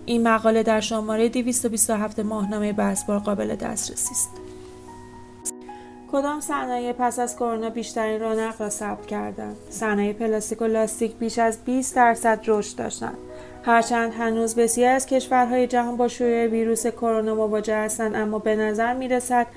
این 0.05 0.27
مقاله 0.27 0.63
در 0.63 0.79
شماره 0.79 1.29
227 1.29 2.19
ماهنامه 2.19 2.73
بسپار 2.73 3.19
قابل 3.19 3.55
دسترسی 3.55 4.11
است. 4.11 4.29
کدام 6.11 6.39
صنایع 6.39 6.91
پس 6.91 7.19
از 7.19 7.35
کرونا 7.35 7.69
بیشترین 7.69 8.21
رونق 8.21 8.61
را 8.61 8.69
ثبت 8.69 9.05
کردند 9.05 9.55
صنایع 9.69 10.13
پلاستیک 10.13 10.61
و 10.61 10.65
لاستیک 10.65 11.15
بیش 11.15 11.39
از 11.39 11.57
20 11.65 11.95
درصد 11.95 12.39
رشد 12.47 12.77
داشتند 12.77 13.17
هرچند 13.63 14.13
هنوز 14.13 14.55
بسیاری 14.55 14.95
از 14.95 15.05
کشورهای 15.05 15.67
جهان 15.67 15.97
با 15.97 16.07
شیوع 16.07 16.47
ویروس 16.47 16.87
کرونا 16.87 17.35
مواجه 17.35 17.75
هستند 17.75 18.15
اما 18.15 18.39
به 18.39 18.55
نظر 18.55 18.93
می 18.93 19.07
رسد 19.07 19.47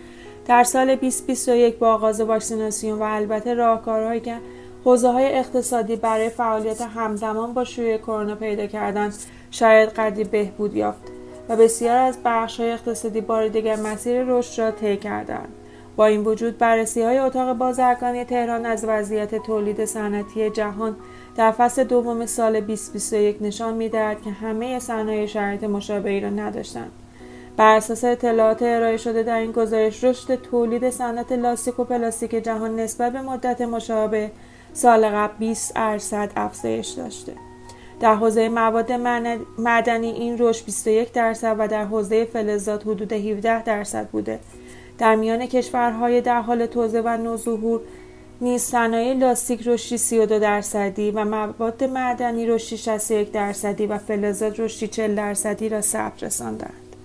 در 0.46 0.64
سال 0.64 0.94
2021 0.94 1.78
با 1.78 1.94
آغاز 1.94 2.20
واکسیناسیون 2.20 2.98
و 2.98 3.02
البته 3.02 3.54
راهکارهایی 3.54 4.20
که 4.20 4.36
حوزه 4.84 5.08
های 5.08 5.38
اقتصادی 5.38 5.96
برای 5.96 6.28
فعالیت 6.28 6.80
همزمان 6.80 7.54
با 7.54 7.64
شیوع 7.64 7.96
کرونا 7.96 8.34
پیدا 8.34 8.66
کردند 8.66 9.14
شاید 9.50 9.88
قدری 9.88 10.24
بهبود 10.24 10.74
یافت 10.74 11.02
و 11.48 11.56
بسیار 11.56 11.96
از 11.96 12.18
بخش 12.24 12.60
های 12.60 12.72
اقتصادی 12.72 13.20
بار 13.20 13.48
دیگر 13.48 13.76
مسیر 13.76 14.24
رشد 14.26 14.62
را 14.62 14.70
طی 14.70 14.96
کردند. 14.96 15.48
با 15.96 16.06
این 16.06 16.24
وجود 16.24 16.58
بررسی 16.58 17.02
های 17.02 17.18
اتاق 17.18 17.56
بازرگانی 17.56 18.24
تهران 18.24 18.66
از 18.66 18.84
وضعیت 18.88 19.34
تولید 19.34 19.84
صنعتی 19.84 20.50
جهان 20.50 20.96
در 21.36 21.50
فصل 21.50 21.84
دوم 21.84 22.26
سال 22.26 22.60
2021 22.60 23.36
نشان 23.40 23.74
می‌دهد 23.74 24.22
که 24.22 24.30
همه 24.30 24.78
صنایع 24.78 25.26
شرایط 25.26 25.64
مشابهی 25.64 26.20
را 26.20 26.30
نداشتند. 26.30 26.92
بر 27.56 27.76
اساس 27.76 28.04
اطلاعات 28.04 28.62
ارائه 28.62 28.96
شده 28.96 29.22
در 29.22 29.38
این 29.38 29.52
گزارش 29.52 30.04
رشد 30.04 30.34
تولید 30.34 30.90
صنعت 30.90 31.32
لاستیک 31.32 31.80
و 31.80 31.84
پلاستیک 31.84 32.30
جهان 32.30 32.80
نسبت 32.80 33.12
به 33.12 33.22
مدت 33.22 33.60
مشابه 33.60 34.30
سال 34.72 35.08
قبل 35.08 35.34
20 35.38 35.74
درصد 35.74 36.30
افزایش 36.36 36.88
داشته. 36.88 37.47
در 38.00 38.14
حوزه 38.14 38.48
مواد 38.48 38.92
معدنی 39.58 40.10
این 40.10 40.36
رشد 40.38 40.64
21 40.64 41.12
درصد 41.12 41.56
و 41.58 41.68
در 41.68 41.84
حوزه 41.84 42.24
فلزات 42.24 42.82
حدود 42.82 43.12
17 43.12 43.62
درصد 43.62 44.08
بوده. 44.08 44.38
در 44.98 45.14
میان 45.14 45.46
کشورهای 45.46 46.20
در 46.20 46.40
حال 46.40 46.66
توزیع 46.66 47.00
و 47.04 47.16
نوظهور 47.16 47.80
نیز 48.40 48.62
صنایع 48.62 49.14
لاستیک 49.14 49.68
رشدی 49.68 49.98
32 49.98 50.38
درصدی 50.38 51.10
و 51.10 51.24
مواد 51.24 51.84
معدنی 51.84 52.46
رشدی 52.46 52.76
61 52.76 53.32
درصدی 53.32 53.86
و 53.86 53.98
فلزات 53.98 54.60
رشدی 54.60 54.88
40 54.88 55.14
درصدی 55.14 55.68
را 55.68 55.80
ثبت 55.80 56.22
رساندند. 56.22 56.96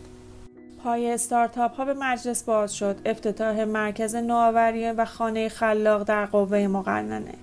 پای 0.83 1.11
استارتاپ 1.11 1.71
ها 1.71 1.85
به 1.85 1.93
مجلس 1.93 2.43
باز 2.43 2.75
شد. 2.75 2.95
افتتاح 3.05 3.63
مرکز 3.63 4.15
نوآوری 4.15 4.91
و 4.91 5.05
خانه 5.05 5.49
خلاق 5.49 6.03
در 6.03 6.25
قوه 6.25 6.67
مقننه. 6.67 7.33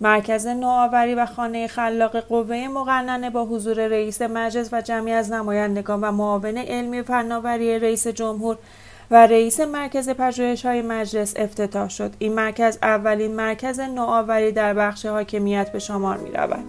مرکز 0.00 0.46
نوآوری 0.46 1.14
و 1.14 1.26
خانه 1.26 1.66
خلاق 1.66 2.20
قوه 2.20 2.68
مقننه 2.68 3.30
با 3.30 3.44
حضور 3.44 3.86
رئیس 3.86 4.22
مجلس 4.22 4.68
و 4.72 4.80
جمعی 4.80 5.12
از 5.12 5.32
نمایندگان 5.32 6.00
و 6.00 6.12
معاون 6.12 6.56
علمی 6.56 7.02
فناوری 7.02 7.78
رئیس 7.78 8.06
جمهور 8.06 8.58
و 9.10 9.26
رئیس 9.26 9.60
مرکز 9.60 10.08
پژوهش 10.08 10.66
های 10.66 10.82
مجلس 10.82 11.34
افتتاح 11.36 11.88
شد 11.88 12.12
این 12.18 12.32
مرکز 12.32 12.78
اولین 12.82 13.34
مرکز 13.34 13.80
نوآوری 13.80 14.52
در 14.52 14.74
بخش 14.74 15.06
حاکمیت 15.06 15.72
به 15.72 15.78
شمار 15.78 16.16
می 16.16 16.30
رود. 16.30 16.64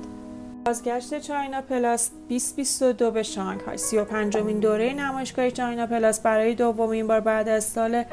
بازگشت 0.65 1.19
چاینا 1.19 1.61
پلاس 1.61 2.09
2022 2.29 3.11
به 3.11 3.23
شانگهای 3.23 3.77
35 3.77 4.37
مین 4.37 4.59
دوره 4.59 4.93
نمایشگاه 4.93 5.51
چاینا 5.51 5.87
پلاس 5.87 6.19
برای 6.19 6.55
دومین 6.55 7.07
بار 7.07 7.19
بعد 7.19 7.49
از 7.49 7.63
سال 7.63 8.03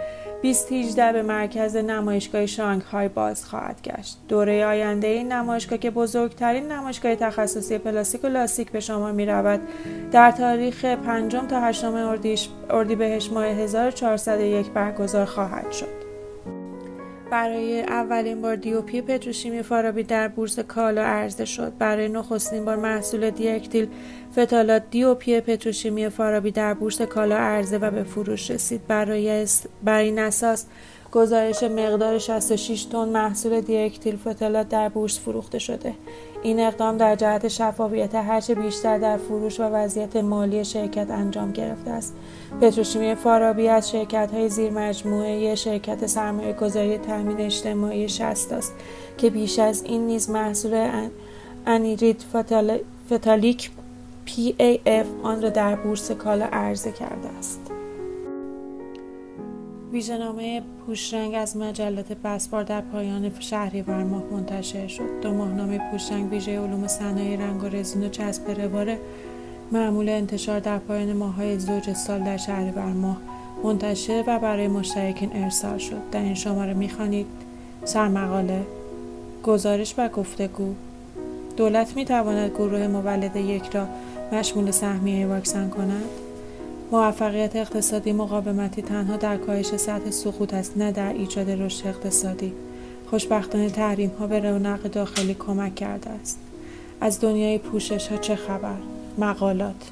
2018 0.45 1.13
به 1.13 1.23
مرکز 1.23 1.77
نمایشگاه 1.77 2.47
شانگهای 2.47 3.09
باز 3.09 3.45
خواهد 3.45 3.83
گشت. 3.83 4.19
دوره 4.29 4.67
آینده 4.67 5.07
این 5.07 5.33
نمایشگاه 5.33 5.79
که 5.79 5.91
بزرگترین 5.91 6.73
نمایشگاه 6.73 7.15
تخصصی 7.15 7.79
پلاستیک 7.79 8.25
و 8.25 8.27
لاستیک 8.27 8.71
به 8.71 8.81
شمار 8.81 9.13
می 9.13 9.27
رود 9.27 9.61
در 10.13 10.31
تاریخ 10.31 10.85
5 10.85 11.37
تا 11.37 11.61
8 11.61 11.85
اردیبهشت 12.71 13.33
ماه 13.33 13.45
1401 13.45 14.71
برگزار 14.71 15.25
خواهد 15.25 15.73
شد. 15.73 16.04
برای 17.35 17.83
اولین 17.83 18.43
بار 18.43 18.57
دیوپی 18.57 19.01
پتروشیمی 19.01 19.63
فارابی 19.63 20.03
در 20.03 20.29
بورس 20.29 20.59
کالا 20.59 21.03
عرضه 21.03 21.45
شد. 21.45 21.73
برای 21.79 22.09
نخستین 22.09 22.65
بار 22.65 22.77
محصول 22.77 23.31
دیاکتیل 23.31 23.89
فتالات 24.33 24.83
دیوپی 24.91 25.41
پتروشیمی 25.41 26.09
فارابی 26.09 26.51
در 26.51 26.75
بورس 26.75 27.03
کالا 27.03 27.37
عرضه 27.37 27.79
و 27.79 27.91
به 27.91 28.03
فروش 28.03 28.51
رسید. 28.51 28.87
برای 28.87 29.47
بر 29.85 29.99
این 29.99 30.19
اساس 30.19 30.67
گزارش 31.15 31.63
مقدار 31.63 32.19
66 32.19 32.85
تن 32.85 33.09
محصول 33.09 33.61
دیاکتیل 33.61 34.17
فتالات 34.17 34.69
در 34.69 34.89
بورس 34.89 35.21
فروخته 35.21 35.59
شده 35.59 35.95
این 36.43 36.61
اقدام 36.61 36.97
در 36.97 37.17
جهت 37.17 37.49
شفافیت 37.49 38.15
هرچه 38.15 38.55
بیشتر 38.55 38.99
در 38.99 39.17
فروش 39.17 39.61
و 39.61 39.63
وضعیت 39.63 40.17
مالی 40.17 40.65
شرکت 40.65 41.11
انجام 41.11 41.53
گرفته 41.53 41.91
است 41.91 42.15
پتروشیمی 42.61 43.15
فارابی 43.15 43.69
از 43.69 43.91
شرکت 43.91 44.31
های 44.33 44.49
زیر 44.49 44.71
مجموعه 44.71 45.55
شرکت 45.55 46.07
سرمایه 46.07 46.53
گذاری 46.53 46.99
تامین 46.99 47.41
اجتماعی 47.41 48.09
شست 48.09 48.53
است 48.53 48.73
که 49.19 49.31
بیش 49.31 49.59
از 49.59 49.83
این 49.83 50.07
نیز 50.07 50.31
محصول 50.31 50.91
انیرید 51.67 52.25
فتالیک 53.13 53.71
PAF 54.27 55.07
آن 55.23 55.43
را 55.43 55.49
در 55.49 55.77
بورس 55.77 56.11
کالا 56.11 56.45
عرضه 56.45 56.93
کرده 56.93 57.29
است. 57.39 57.64
ویژهنامه 59.95 60.63
پوشرنگ 60.87 61.35
از 61.35 61.57
مجلات 61.57 62.13
بسپار 62.13 62.63
در 62.63 62.81
پایان 62.81 63.33
شهریور 63.41 64.05
ماه 64.05 64.23
منتشر 64.33 64.87
شد. 64.87 65.21
دو 65.23 65.35
ماهنامه 65.35 65.91
پوشرنگ 65.91 66.33
ویژه 66.33 66.61
علوم 66.61 66.87
صنایع 66.87 67.39
رنگ 67.39 67.63
و 67.63 67.67
رزین 67.67 68.05
و 68.05 68.09
چسب 68.09 68.61
روار 68.61 68.97
معمول 69.73 70.09
انتشار 70.09 70.61
در 70.61 70.79
پایان 70.79 71.13
ماههای 71.13 71.59
زوج 71.59 71.93
سال 71.93 72.25
در 72.25 72.37
شهریور 72.37 72.93
ماه 72.93 73.17
منتشر 73.65 74.25
و 74.27 74.39
برای 74.39 74.69
مشترکین 74.69 75.31
ارسال 75.35 75.79
شد. 75.79 76.11
در 76.13 76.23
این 76.23 76.35
شماره 76.35 76.75
می‌خوانید 76.75 77.27
سرمقاله 77.85 78.63
گزارش 79.43 79.95
و 79.99 80.09
گفتگو. 80.09 80.75
دولت 81.57 81.97
می 81.97 82.05
تواند 82.05 82.51
گروه 82.51 82.87
مولد 82.87 83.37
یک 83.37 83.65
را 83.65 83.87
مشمول 84.33 84.71
سهمیه 84.71 85.27
واکسن 85.27 85.69
کند؟ 85.69 86.24
موفقیت 86.95 87.57
اقتصادی 87.57 88.13
مقاومتی 88.13 88.83
تنها 88.83 89.17
در 89.17 89.37
کاهش 89.37 89.77
سطح 89.77 90.11
سقوط 90.11 90.55
است 90.55 90.77
نه 90.77 90.93
در 90.93 91.13
ایجاد 91.13 91.51
رشد 91.51 91.87
اقتصادی. 91.87 92.53
خوشبختانه 93.11 93.71
تحریم 93.71 94.11
ها 94.19 94.27
به 94.27 94.41
رونق 94.41 94.83
داخلی 94.83 95.35
کمک 95.35 95.75
کرده 95.75 96.11
است. 96.11 96.39
از 97.01 97.21
دنیای 97.21 97.59
پوشش 97.59 98.09
ها 98.09 98.17
چه 98.17 98.37
خبر؟ 98.37 98.77
مقالات. 99.19 99.91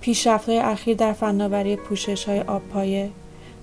پیشرفت 0.00 0.48
اخیر 0.48 0.96
در 0.96 1.12
فناوری 1.12 1.76
پوشش 1.76 2.24
های 2.24 2.40
آبپایه. 2.40 3.10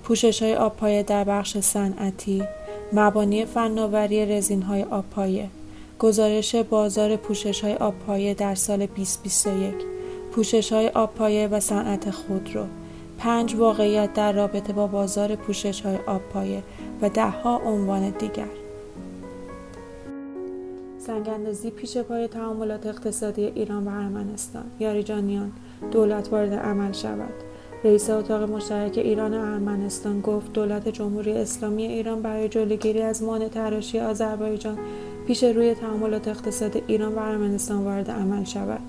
پوشش 0.04 0.42
های 0.42 0.54
آبپایه 0.54 1.02
در 1.02 1.24
بخش 1.24 1.58
صنعتی. 1.58 2.44
مبانی 2.92 3.44
فناوری 3.44 4.26
رزین 4.26 4.62
های 4.62 4.82
آبپایه. 4.82 5.48
گزارش 5.98 6.54
بازار 6.54 7.16
پوشش 7.16 7.60
های 7.60 7.74
آبپایه 7.74 8.34
در 8.34 8.54
سال 8.54 8.86
2021 8.86 9.95
پوشش 10.36 10.72
های 10.72 10.88
آبپایه 10.88 11.48
و 11.48 11.60
صنعت 11.60 12.10
خودرو 12.10 12.66
پنج 13.18 13.54
واقعیت 13.54 14.12
در 14.14 14.32
رابطه 14.32 14.72
با 14.72 14.86
بازار 14.86 15.36
پوشش 15.36 15.80
های 15.80 15.96
آبپایه 16.06 16.62
و 17.02 17.08
دهها 17.08 17.58
عنوان 17.58 18.10
دیگر. 18.10 18.48
سنگاندازی 20.98 21.70
پیش 21.70 21.96
پای 21.98 22.28
تعاملات 22.28 22.86
اقتصادی 22.86 23.44
ایران 23.44 23.88
و 23.88 23.90
ارمنستان. 23.90 24.64
یاریجانیان 24.80 25.52
دولت 25.90 26.32
وارد 26.32 26.54
عمل 26.54 26.92
شود. 26.92 27.34
رئیس 27.84 28.10
اتاق 28.10 28.50
مشترک 28.50 28.98
ایران 28.98 29.34
و 29.34 29.40
ارمنستان 29.40 30.20
گفت 30.20 30.52
دولت 30.52 30.88
جمهوری 30.88 31.32
اسلامی 31.32 31.86
ایران 31.86 32.22
برای 32.22 32.48
جلوگیری 32.48 33.02
از 33.02 33.22
مانع 33.22 33.48
تراشی 33.48 34.00
آذربایجان 34.00 34.78
پیش 35.26 35.44
روی 35.44 35.74
تعاملات 35.74 36.28
اقتصاد 36.28 36.82
ایران 36.86 37.14
و 37.14 37.18
ارمنستان 37.18 37.84
وارد 37.84 38.10
عمل 38.10 38.44
شود. 38.44 38.80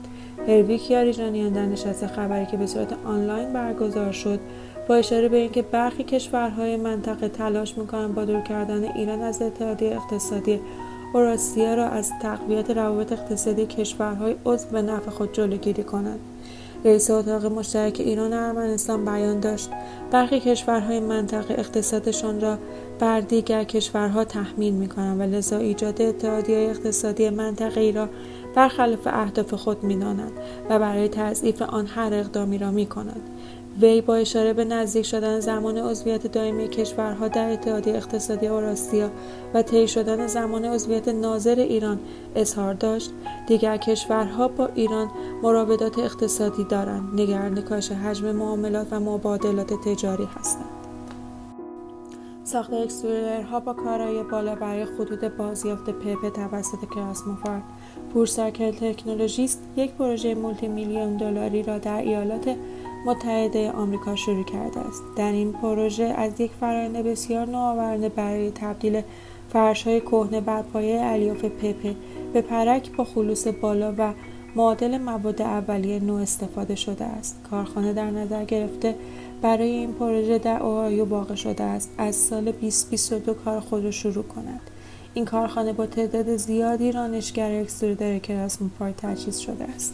هرویک 0.48 0.92
یاریجانیان 0.92 1.50
در 1.50 1.66
نشست 1.66 2.08
خبری 2.08 2.46
که 2.46 2.58
به 2.58 2.68
صورت 2.68 2.94
آنلاین 3.06 3.54
برگزار 3.54 4.12
شد 4.12 4.40
با 4.88 4.96
اشاره 4.96 5.28
به 5.28 5.38
اینکه 5.38 5.62
برخی 5.62 6.04
کشورهای 6.04 6.78
منطقه 6.78 7.30
تلاش 7.30 7.78
می‌کنند 7.78 8.16
با 8.16 8.26
دور 8.26 8.42
کردن 8.42 8.84
ایران 8.84 9.22
از 9.22 9.42
اتحادیه 9.42 9.96
اقتصادی 9.96 10.60
اوراسیا 11.14 11.74
را 11.74 11.86
از 11.86 12.12
تقویت 12.22 12.70
روابط 12.72 13.12
اقتصادی 13.12 13.66
کشورهای 13.66 14.36
عضو 14.46 14.68
به 14.70 14.82
نفع 14.82 15.10
خود 15.10 15.34
جلوگیری 15.34 15.84
کنند. 15.84 16.20
رئیس 16.86 17.12
اتاق 17.12 17.46
مشترک 17.46 18.00
ایران 18.00 18.34
و 18.34 18.36
ارمنستان 18.36 19.06
بیان 19.06 19.40
داشت 19.40 19.70
برخی 20.12 20.40
کشورهای 20.40 21.00
منطقه 21.00 21.54
اقتصادشان 21.54 22.42
را 22.42 22.58
بر 23.00 23.20
دیگر 23.20 23.64
کشورها 23.64 24.24
تحمیل 24.24 24.74
می 24.74 24.88
کنند 24.88 25.20
و 25.20 25.24
لذا 25.24 25.58
ایجاد 25.58 26.02
اتحادیه 26.02 26.58
اقتصادی 26.58 27.30
منطقه 27.30 27.92
را 27.96 28.10
برخلاف 28.56 29.08
اهداف 29.08 29.54
خود 29.54 29.86
مینانند 29.86 30.32
و 30.70 30.80
برای 30.80 31.08
تضعیف 31.08 31.62
آن 31.62 31.88
هر 31.88 32.14
اقدامی 32.14 32.58
را 32.58 32.72
می 32.72 32.86
کنند 32.86 33.30
وی 33.82 34.02
با 34.02 34.16
اشاره 34.16 34.54
به 34.54 34.66
نزدیک 34.66 35.06
شدن 35.06 35.40
زمان 35.40 35.78
عضویت 35.78 36.28
دائمی 36.28 36.68
کشورها 36.68 37.28
در 37.28 37.52
اتحادیه 37.52 37.96
اقتصادی 37.96 38.48
اوراسیا 38.48 39.10
و 39.54 39.62
طی 39.62 39.88
شدن 39.88 40.28
زمان 40.28 40.66
عضویت 40.66 41.08
ناظر 41.08 41.56
ایران 41.60 42.00
اظهار 42.36 42.74
داشت 42.74 43.12
دیگر 43.48 43.78
کشورها 43.78 44.48
با 44.48 44.70
ایران 44.76 45.10
مراودات 45.44 46.00
اقتصادی 46.00 46.64
دارند. 46.64 47.22
نگران 47.22 47.62
کاهش 47.62 47.92
حجم 47.92 48.32
معاملات 48.32 48.88
و 48.92 49.00
مبادلات 49.00 49.74
تجاری 49.74 50.28
هستند. 50.40 50.78
ساخت 52.44 52.74
اکسترودرها 52.74 53.60
با 53.60 53.74
کارایی 53.74 54.24
بالا 54.24 54.56
برای 54.56 54.86
خطوط 54.86 55.24
بازیافت 55.26 55.90
پت 55.90 56.34
توسط 56.34 56.90
کراسموفارد 56.96 57.64
پورساکل 58.14 58.72
تکنولوژیست 58.72 59.64
یک 59.76 59.92
پروژه 59.92 60.36
multi-million 60.36 61.18
دلاری 61.18 61.64
را 61.64 61.78
در 61.78 62.02
ایالات 62.02 62.56
متحده 63.06 63.72
آمریکا 63.72 64.16
شروع 64.16 64.44
کرده 64.44 64.80
است. 64.80 65.04
در 65.16 65.32
این 65.32 65.54
پروژه 65.54 66.04
از 66.04 66.42
یک 66.42 66.52
فرآیند 66.60 66.96
بسیار 66.96 67.46
نوآورانه 67.46 68.10
برای 68.10 68.52
تبدیل 68.52 69.02
فرشهای 69.50 70.02
کهنه 70.02 70.42
بر 70.42 70.62
پایه 70.62 71.02
الیاف 71.02 71.46
پپه 71.46 71.96
به 72.34 72.42
پرک 72.42 72.92
با 72.96 73.04
خلوص 73.04 73.48
بالا 73.48 73.94
و 73.98 74.14
معادل 74.56 74.98
مواد 74.98 75.42
اولیه 75.42 76.00
نو 76.00 76.16
استفاده 76.16 76.76
شده 76.76 77.06
است. 77.06 77.40
کارخانه 77.52 77.94
در 77.94 78.12
نظر 78.12 78.46
گرفته 78.46 78.96
برای 79.42 79.70
این 79.70 79.94
پروژه 79.94 80.38
در 80.38 80.64
اوهایو 80.64 81.06
واقع 81.06 81.36
شده 81.36 81.64
است. 81.64 81.92
از 81.98 82.16
سال 82.16 82.52
2022 82.52 83.34
کار 83.34 83.60
خود 83.60 83.84
را 83.84 83.92
شروع 83.92 84.24
کند. 84.24 84.62
این 85.18 85.26
کارخانه 85.26 85.74
با 85.74 85.86
تعداد 85.86 86.36
زیادی 86.36 86.92
رانشگر 86.92 87.62
اکسترودر 87.62 88.20
کراسموپار 88.20 88.92
تجهیز 88.92 89.38
شده 89.38 89.64
است 89.76 89.94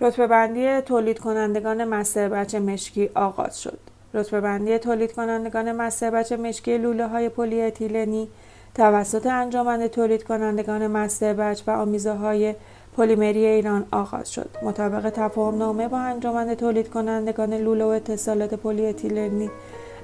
رتبه 0.00 0.26
بندی 0.26 0.80
تولید 0.80 1.18
کنندگان 1.18 1.84
مستر 1.84 2.28
بچه 2.28 2.60
مشکی 2.60 3.10
آغاز 3.14 3.62
شد. 3.62 3.78
رتبه 4.14 4.40
بندی 4.40 4.78
تولید 4.78 5.12
کنندگان 5.12 5.72
مستربچ 5.72 6.36
مشکی 6.36 6.78
لوله 6.78 7.06
های 7.06 7.28
پلی 7.28 7.62
اتیلنی 7.62 8.28
توسط 8.74 9.26
انجمن 9.26 9.88
تولید 9.88 10.24
کنندگان 10.24 10.86
مستربچ 10.86 11.62
و 11.66 11.70
آمیزه 11.70 12.12
های 12.12 12.54
پلیمری 12.96 13.46
ایران 13.46 13.86
آغاز 13.92 14.32
شد. 14.32 14.50
مطابق 14.62 15.10
تفاهم 15.10 15.58
نامه 15.58 15.88
با 15.88 15.98
انجمن 15.98 16.54
تولید 16.54 16.90
کنندگان 16.90 17.54
لوله 17.54 17.84
و 17.84 17.88
اتصالات 17.88 18.54
پلی 18.54 18.86
اتیلنی 18.86 19.50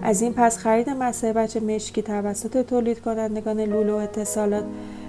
از 0.03 0.23
این 0.23 0.33
پس 0.33 0.59
خرید 0.59 0.91
مستربچ 0.91 1.61
مشکی 1.61 2.03
توسط 2.03 2.67
تولید 2.67 3.01
کنندگان 3.01 3.61
لوله 3.61 3.93
و 3.93 3.97
اتصالات 3.97 4.65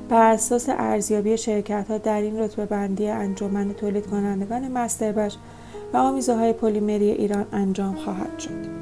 بر 0.09 0.31
اساس 0.31 0.69
ارزیابی 0.69 1.37
شرکت 1.37 1.85
ها 1.89 1.97
در 1.97 2.21
این 2.21 2.39
رتبه 2.39 2.65
بندی 2.65 3.07
انجمن 3.07 3.73
تولید 3.73 4.07
کنندگان 4.07 4.71
مستربچ 4.71 5.37
و 5.93 5.97
آمیزه 5.97 6.35
های 6.35 6.53
پلیمری 6.53 7.11
ایران 7.11 7.45
انجام 7.51 7.95
خواهد 7.95 8.39
شد. 8.39 8.79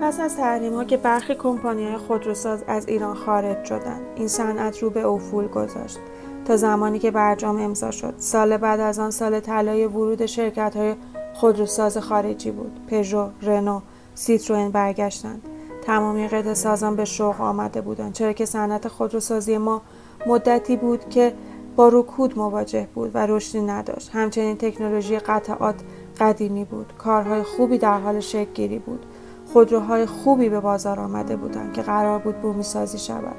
پس 0.00 0.20
از 0.20 0.36
تحریم 0.36 0.74
ها 0.74 0.84
که 0.84 0.96
برخی 0.96 1.34
کمپانی 1.34 1.84
های 1.84 1.96
خودروساز 1.96 2.64
از 2.68 2.88
ایران 2.88 3.14
خارج 3.14 3.64
شدند 3.64 4.00
این 4.16 4.28
صنعت 4.28 4.78
رو 4.78 4.90
به 4.90 5.06
افول 5.06 5.46
گذاشت 5.46 5.98
تا 6.44 6.56
زمانی 6.56 6.98
که 6.98 7.10
برجام 7.10 7.56
امضا 7.56 7.90
شد 7.90 8.14
سال 8.18 8.56
بعد 8.56 8.80
از 8.80 8.98
آن 8.98 9.10
سال 9.10 9.40
طلای 9.40 9.86
ورود 9.86 10.26
شرکت 10.26 10.76
های 10.76 10.94
خودروساز 11.34 11.98
خارجی 11.98 12.50
بود 12.50 12.80
پژو 12.88 13.28
رنو 13.42 13.80
سیتروئن 14.14 14.70
برگشتند. 14.70 15.42
تمامی 15.86 16.28
قطع 16.28 16.54
سازان 16.54 16.96
به 16.96 17.04
شوق 17.04 17.40
آمده 17.40 17.80
بودند 17.80 18.12
چرا 18.12 18.32
که 18.32 18.44
صنعت 18.44 18.88
خودروسازی 18.88 19.58
ما 19.58 19.82
مدتی 20.26 20.76
بود 20.76 21.08
که 21.08 21.34
با 21.76 21.88
رکود 21.88 22.38
مواجه 22.38 22.88
بود 22.94 23.10
و 23.14 23.26
رشدی 23.26 23.60
نداشت. 23.60 24.10
همچنین 24.12 24.56
تکنولوژی 24.56 25.18
قطعات 25.18 25.74
قدیمی 26.20 26.64
بود. 26.64 26.92
کارهای 26.98 27.42
خوبی 27.42 27.78
در 27.78 28.00
حال 28.00 28.20
شکل 28.20 28.52
گیری 28.54 28.78
بود. 28.78 29.06
خودروهای 29.52 30.06
خوبی 30.06 30.48
به 30.48 30.60
بازار 30.60 31.00
آمده 31.00 31.36
بودند 31.36 31.72
که 31.72 31.82
قرار 31.82 32.18
بود 32.18 32.36
بومی 32.36 32.62
سازی 32.62 32.98
شود 32.98 33.36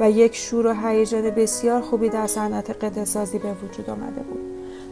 و 0.00 0.10
یک 0.10 0.36
شور 0.36 0.66
و 0.66 0.72
هیجان 0.72 1.30
بسیار 1.30 1.80
خوبی 1.80 2.08
در 2.08 2.26
صنعت 2.26 2.84
قطع 2.84 3.04
سازی 3.04 3.38
به 3.38 3.52
وجود 3.52 3.90
آمده 3.90 4.22
بود. 4.22 4.40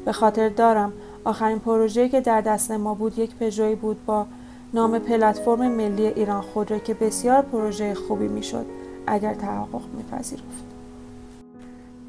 به 0.04 0.12
خاطر 0.12 0.48
دارم 0.48 0.92
آخرین 1.24 1.58
پروژه 1.58 2.08
که 2.08 2.20
در 2.20 2.40
دست 2.40 2.70
ما 2.70 2.94
بود 2.94 3.18
یک 3.18 3.36
پژوی 3.36 3.74
بود 3.74 4.06
با 4.06 4.26
نام 4.74 4.98
پلتفرم 4.98 5.68
ملی 5.68 6.06
ایران 6.06 6.40
خودرو 6.40 6.78
که 6.78 6.94
بسیار 6.94 7.42
پروژه 7.42 7.94
خوبی 7.94 8.28
می‌شد 8.28 8.66
اگر 9.06 9.34
تحقق 9.34 9.82
میپذیرفت. 9.96 10.64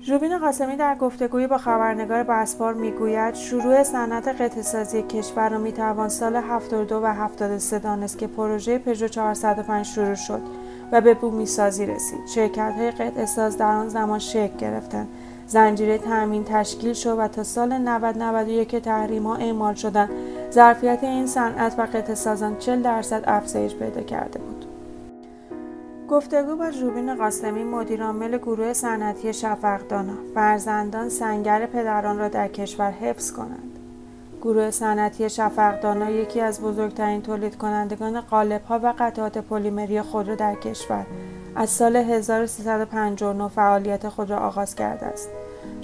روبین 0.07 0.37
قاسمی 0.37 0.75
در 0.75 0.95
گفتگویی 0.95 1.47
با 1.47 1.57
خبرنگار 1.57 2.23
بسپار 2.23 2.73
می‌گوید 2.73 3.35
شروع 3.35 3.83
صنعت 3.83 4.27
قطعه‌سازی 4.27 5.01
کشور 5.01 5.49
را 5.49 5.57
می‌توان 5.57 6.09
سال 6.09 6.35
72 6.35 7.01
و 7.03 7.05
73 7.05 7.79
دانست 7.79 8.17
که 8.17 8.27
پروژه 8.27 8.77
پژو 8.77 9.07
405 9.07 9.85
شروع 9.85 10.15
شد 10.15 10.41
و 10.91 11.01
به 11.01 11.13
بومی 11.13 11.45
سازی 11.45 11.85
رسید. 11.85 12.19
شرکت 12.35 12.73
های 12.77 12.91
قطعه 12.91 13.25
ساز 13.25 13.57
در 13.57 13.75
آن 13.75 13.89
زمان 13.89 14.19
شکل 14.19 14.57
گرفتند. 14.57 15.07
زنجیره 15.47 15.97
تامین 15.97 16.43
تشکیل 16.43 16.93
شد 16.93 17.19
و 17.19 17.27
تا 17.27 17.43
سال 17.43 17.77
90 17.77 18.17
91 18.17 18.67
که 18.67 18.79
تحریم 18.79 19.27
ها 19.27 19.35
اعمال 19.35 19.73
شدند. 19.73 20.09
ظرفیت 20.51 20.99
این 21.01 21.27
صنعت 21.27 21.75
و 21.79 21.81
قطعه 21.81 22.15
سازان 22.15 22.57
40 22.57 22.81
درصد 22.81 23.23
افزایش 23.27 23.75
پیدا 23.75 24.01
کرده 24.01 24.39
بود 24.39 24.65
گفتگو 26.09 26.55
با 26.55 26.71
ژوبین 26.71 27.15
قاسمی 27.15 27.63
مدیرعامل 27.63 28.37
گروه 28.37 28.73
صنعتی 28.73 29.33
شفقدانا 29.33 30.13
فرزندان 30.35 31.09
سنگر 31.09 31.65
پدران 31.65 32.17
را 32.17 32.27
در 32.27 32.47
کشور 32.47 32.91
حفظ 32.91 33.31
کنند 33.31 33.79
گروه 34.41 34.71
صنعتی 34.71 35.29
شفقدانا 35.29 36.09
یکی 36.09 36.41
از 36.41 36.61
بزرگترین 36.61 37.21
تولید 37.21 37.57
کنندگان 37.57 38.15
ها 38.69 38.79
و 38.83 38.93
قطعات 38.99 39.37
پلیمری 39.37 40.01
خودرو 40.01 40.35
در 40.35 40.55
کشور 40.55 41.05
از 41.55 41.69
سال 41.69 41.95
1359 41.95 43.47
فعالیت 43.47 44.09
خود 44.09 44.29
را 44.29 44.37
آغاز 44.37 44.75
کرده 44.75 45.05
است. 45.05 45.29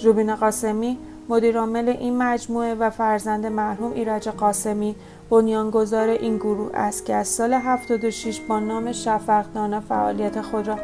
روبین 0.03 0.35
قاسمی 0.35 0.97
مدیرعامل 1.29 1.89
این 1.89 2.17
مجموعه 2.17 2.75
و 2.75 2.89
فرزند 2.89 3.45
مرحوم 3.45 3.93
ایرج 3.93 4.29
قاسمی 4.29 4.95
بنیانگذار 5.29 6.09
این 6.09 6.37
گروه 6.37 6.71
است 6.73 7.05
که 7.05 7.15
از 7.15 7.27
سال 7.27 7.53
76 7.53 8.39
با 8.39 8.59
نام 8.59 8.91
شفقدانه 8.91 9.79
فعالیت 9.79 10.41
خود 10.41 10.67
را 10.67 10.77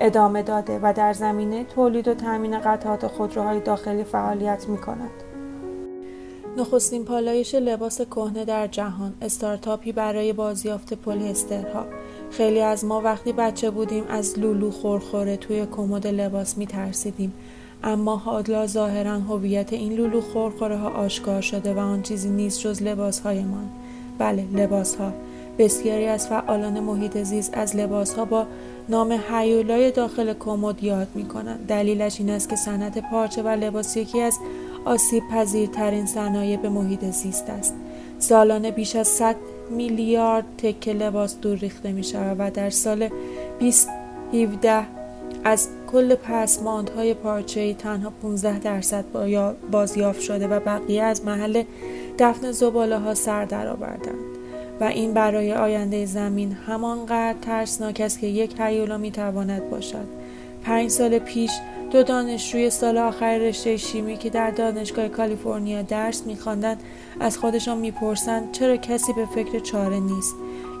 ادامه 0.00 0.42
داده 0.42 0.80
و 0.82 0.92
در 0.96 1.12
زمینه 1.12 1.64
تولید 1.64 2.08
و 2.08 2.14
تامین 2.14 2.58
قطعات 2.58 3.06
خودروهای 3.06 3.60
داخلی 3.60 4.04
فعالیت 4.04 4.68
می 4.68 4.78
کند. 4.78 5.10
نخستین 6.56 7.04
پالایش 7.04 7.54
لباس 7.54 8.00
کهنه 8.00 8.44
در 8.44 8.66
جهان 8.66 9.14
استارتاپی 9.22 9.92
برای 9.92 10.32
بازیافت 10.32 10.94
پلیسترها 10.94 11.86
خیلی 12.30 12.60
از 12.60 12.84
ما 12.84 13.00
وقتی 13.00 13.32
بچه 13.32 13.70
بودیم 13.70 14.04
از 14.08 14.38
لولو 14.38 14.70
خورخوره 14.70 15.36
توی 15.36 15.66
کمد 15.66 16.06
لباس 16.06 16.58
می 16.58 16.66
ترسیدیم 16.66 17.32
اما 17.82 18.16
حالا 18.16 18.66
ظاهرا 18.66 19.18
هویت 19.18 19.72
این 19.72 19.92
لولو 19.92 20.20
خورخوره 20.20 20.76
ها 20.76 20.88
آشکار 20.88 21.40
شده 21.40 21.74
و 21.74 21.78
آن 21.78 22.02
چیزی 22.02 22.28
نیست 22.28 22.60
جز 22.60 22.82
لباس 22.82 23.20
هایمان 23.20 23.68
بله 24.18 24.44
لباس 24.52 24.96
ها 24.96 25.12
بسیاری 25.58 26.06
از 26.06 26.28
فعالان 26.28 26.80
محیط 26.80 27.18
زیست 27.18 27.54
از 27.54 27.76
لباس 27.76 28.14
ها 28.14 28.24
با 28.24 28.46
نام 28.88 29.12
حیولای 29.12 29.90
داخل 29.90 30.34
کمد 30.34 30.84
یاد 30.84 31.08
می 31.14 31.24
کنند. 31.24 31.66
دلیلش 31.66 32.20
این 32.20 32.30
است 32.30 32.48
که 32.48 32.56
صنعت 32.56 33.10
پارچه 33.10 33.42
و 33.42 33.48
لباس 33.48 33.96
یکی 33.96 34.20
از 34.20 34.38
آسیب 34.84 35.22
پذیرترین 35.30 36.06
صنایع 36.06 36.56
به 36.56 36.68
محیط 36.68 37.04
زیست 37.04 37.50
است. 37.50 37.74
سالانه 38.18 38.70
بیش 38.70 38.96
از 38.96 39.08
100 39.08 39.36
میلیارد 39.70 40.44
تکه 40.58 40.92
لباس 40.92 41.40
دور 41.40 41.58
ریخته 41.58 41.92
می 41.92 42.04
شود 42.04 42.36
و 42.38 42.50
در 42.50 42.70
سال 42.70 43.08
2017 43.60 44.86
از 45.44 45.68
کل 45.92 46.14
پسماندهای 46.14 47.14
پارچه‌ای 47.14 47.74
تنها 47.74 48.12
15 48.22 48.58
درصد 48.58 49.04
بازیافت 49.70 50.20
شده 50.20 50.48
و 50.48 50.60
بقیه 50.60 51.02
از 51.02 51.24
محل 51.24 51.62
دفن 52.18 52.52
زباله 52.52 52.98
ها 52.98 53.14
سر 53.14 53.44
درآوردند. 53.44 54.34
و 54.80 54.84
این 54.84 55.14
برای 55.14 55.52
آینده 55.52 56.06
زمین 56.06 56.52
همانقدر 56.52 57.38
ترسناک 57.42 58.00
است 58.00 58.20
که 58.20 58.26
یک 58.26 58.54
هیولا 58.58 58.98
می 58.98 59.10
تواند 59.10 59.70
باشد. 59.70 60.06
پنج 60.62 60.90
سال 60.90 61.18
پیش 61.18 61.50
دو 61.90 62.02
دانشجوی 62.02 62.70
سال 62.70 62.98
آخر 62.98 63.38
رشته 63.38 63.76
شیمی 63.76 64.16
که 64.16 64.30
در 64.30 64.50
دانشگاه 64.50 65.08
کالیفرنیا 65.08 65.82
درس 65.82 66.26
میخواندند 66.26 66.82
از 67.20 67.38
خودشان 67.38 67.78
می‌پرسند 67.78 68.52
چرا 68.52 68.76
کسی 68.76 69.12
به 69.12 69.26
فکر 69.26 69.58
چاره 69.58 70.00
نیست. 70.00 70.34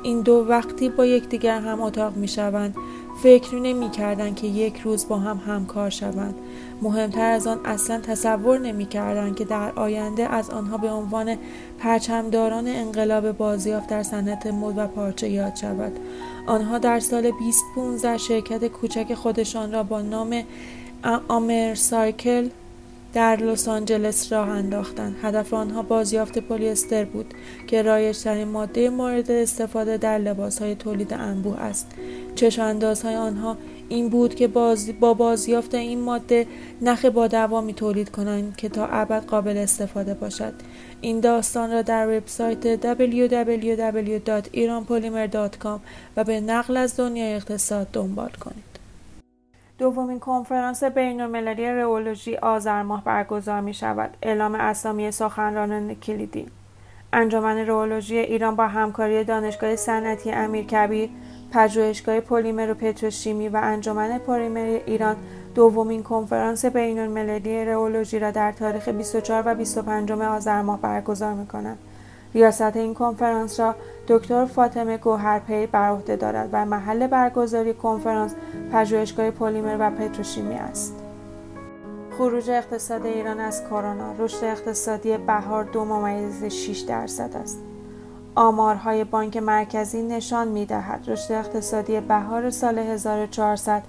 این 0.04 0.20
دو 0.20 0.46
وقتی 0.48 0.88
با 0.88 1.06
یکدیگر 1.06 1.60
هم 1.60 1.80
اتاق 1.80 2.16
می‌شوند. 2.16 2.74
فکر 3.22 3.54
نمی 3.54 3.90
کردن 3.90 4.34
که 4.34 4.46
یک 4.46 4.80
روز 4.80 5.08
با 5.08 5.18
هم 5.18 5.40
همکار 5.46 5.90
شوند. 5.90 6.34
مهمتر 6.82 7.30
از 7.30 7.46
آن 7.46 7.60
اصلا 7.64 8.00
تصور 8.00 8.58
نمی 8.58 8.86
کردن 8.86 9.34
که 9.34 9.44
در 9.44 9.72
آینده 9.72 10.28
از 10.28 10.50
آنها 10.50 10.76
به 10.76 10.90
عنوان 10.90 11.36
پرچمداران 11.78 12.68
انقلاب 12.68 13.32
بازیافت 13.32 13.88
در 13.88 14.02
صنعت 14.02 14.46
مد 14.46 14.78
و 14.78 14.86
پارچه 14.86 15.28
یاد 15.28 15.56
شود. 15.56 15.92
آنها 16.46 16.78
در 16.78 17.00
سال 17.00 17.22
2015 17.22 18.18
شرکت 18.18 18.66
کوچک 18.66 19.14
خودشان 19.14 19.72
را 19.72 19.82
با 19.82 20.02
نام 20.02 20.42
آمر 21.28 21.74
سایکل 21.74 22.48
در 23.14 23.36
لس 23.36 23.68
آنجلس 23.68 24.32
راه 24.32 24.48
انداختند. 24.48 25.16
هدف 25.22 25.54
آنها 25.54 25.82
بازیافت 25.82 26.38
پلیستر 26.38 27.04
بود 27.04 27.34
که 27.66 27.82
رایجترین 27.82 28.48
ماده 28.48 28.90
مورد 28.90 29.30
استفاده 29.30 29.96
در 29.96 30.18
لباس 30.18 30.62
های 30.62 30.74
تولید 30.74 31.12
انبوه 31.12 31.60
است. 31.60 31.90
چشم 32.34 32.62
اندازهای 32.62 33.16
آنها 33.16 33.56
این 33.88 34.08
بود 34.08 34.34
که 34.34 34.48
باز 34.48 35.00
با 35.00 35.14
بازیافت 35.14 35.74
این 35.74 36.00
ماده 36.00 36.46
نخ 36.82 37.04
با 37.04 37.26
دوامی 37.26 37.74
تولید 37.74 38.10
کنند 38.10 38.56
که 38.56 38.68
تا 38.68 38.86
ابد 38.86 39.24
قابل 39.24 39.56
استفاده 39.56 40.14
باشد. 40.14 40.54
این 41.00 41.20
داستان 41.20 41.72
را 41.72 41.82
در 41.82 42.18
وبسایت 42.18 42.82
www.iranpolymer.com 42.82 45.80
و 46.16 46.24
به 46.24 46.40
نقل 46.40 46.76
از 46.76 46.96
دنیای 46.96 47.34
اقتصاد 47.34 47.88
دنبال 47.92 48.30
کنید. 48.30 48.73
دومین 49.78 50.20
کنفرانس 50.20 50.84
بین 50.84 51.20
المللی 51.20 51.66
رئولوژی 51.66 52.36
آذر 52.36 52.82
ماه 52.82 53.04
برگزار 53.04 53.60
می 53.60 53.74
شود. 53.74 54.16
اعلام 54.22 54.54
اسامی 54.54 55.10
سخنرانان 55.10 55.94
کلیدی 55.94 56.46
انجمن 57.12 57.56
رئولوژی 57.56 58.18
ایران 58.18 58.56
با 58.56 58.66
همکاری 58.66 59.24
دانشگاه 59.24 59.76
صنعتی 59.76 60.32
امیرکبیر 60.32 61.10
پژوهشگاه 61.52 62.20
پلیمر 62.20 62.70
و 62.70 62.74
پتروشیمی 62.74 63.48
و 63.48 63.60
انجمن 63.62 64.18
پلیمر 64.18 64.80
ایران 64.86 65.16
دومین 65.54 66.02
کنفرانس 66.02 66.64
بین 66.64 66.98
المللی 66.98 67.64
رئولوژی 67.64 68.18
را 68.18 68.30
در 68.30 68.52
تاریخ 68.52 68.88
24 68.88 69.42
و 69.46 69.54
25 69.54 70.12
آذر 70.12 70.62
ماه 70.62 70.80
برگزار 70.80 71.34
می 71.34 71.46
کنند. 71.46 71.78
ریاست 72.34 72.76
این 72.76 72.94
کنفرانس 72.94 73.60
را 73.60 73.74
دکتر 74.08 74.44
فاطمه 74.44 74.96
گوهرپی 74.96 75.66
بر 75.66 75.90
عهده 75.90 76.16
دارد 76.16 76.48
و 76.52 76.64
محل 76.64 77.06
برگزاری 77.06 77.74
کنفرانس 77.74 78.34
پژوهشگاه 78.72 79.30
پلیمر 79.30 79.76
و 79.80 79.90
پتروشیمی 79.90 80.54
است. 80.54 80.94
خروج 82.18 82.50
اقتصاد 82.50 83.06
ایران 83.06 83.40
از 83.40 83.64
کرونا 83.64 84.12
رشد 84.18 84.44
اقتصادی 84.44 85.16
بهار 85.16 85.64
دو 85.64 85.84
ممیز 85.84 86.44
6 86.44 86.80
درصد 86.80 87.36
است. 87.36 87.62
آمارهای 88.34 89.04
بانک 89.04 89.36
مرکزی 89.36 90.02
نشان 90.02 90.48
می 90.48 90.66
دهد 90.66 91.04
رشد 91.06 91.32
اقتصادی 91.32 92.00
بهار 92.00 92.50
سال 92.50 92.78
1400 92.78 93.82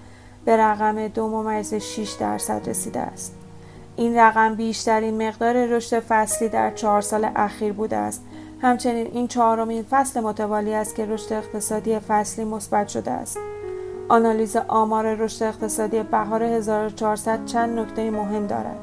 به 0.46 0.58
رقم 0.58 1.08
دو 1.08 1.28
ممیز 1.28 1.74
6 1.74 2.16
درصد 2.20 2.70
رسیده 2.70 3.00
است. 3.00 3.36
این 3.96 4.18
رقم 4.18 4.56
بیشترین 4.56 5.28
مقدار 5.28 5.66
رشد 5.66 6.00
فصلی 6.00 6.50
در 6.50 6.72
چهار 6.72 7.02
سال 7.02 7.30
اخیر 7.36 7.74
بوده 7.74 7.98
است. 7.98 8.24
همچنین 8.62 9.08
این 9.12 9.28
چهارمین 9.28 9.84
فصل 9.84 10.20
متوالی 10.20 10.74
است 10.74 10.96
که 10.96 11.06
رشد 11.06 11.34
اقتصادی 11.34 12.00
فصلی 12.00 12.46
مثبت 12.46 12.88
شده 12.88 13.12
است. 13.12 13.38
آنالیز 14.10 14.58
آمار 14.68 15.14
رشد 15.14 15.44
اقتصادی 15.44 16.04
بهار 16.04 16.44
1400 16.44 17.46
چند 17.46 17.80
نکته 17.80 18.12
مهم 18.12 18.48
دارد. 18.48 18.80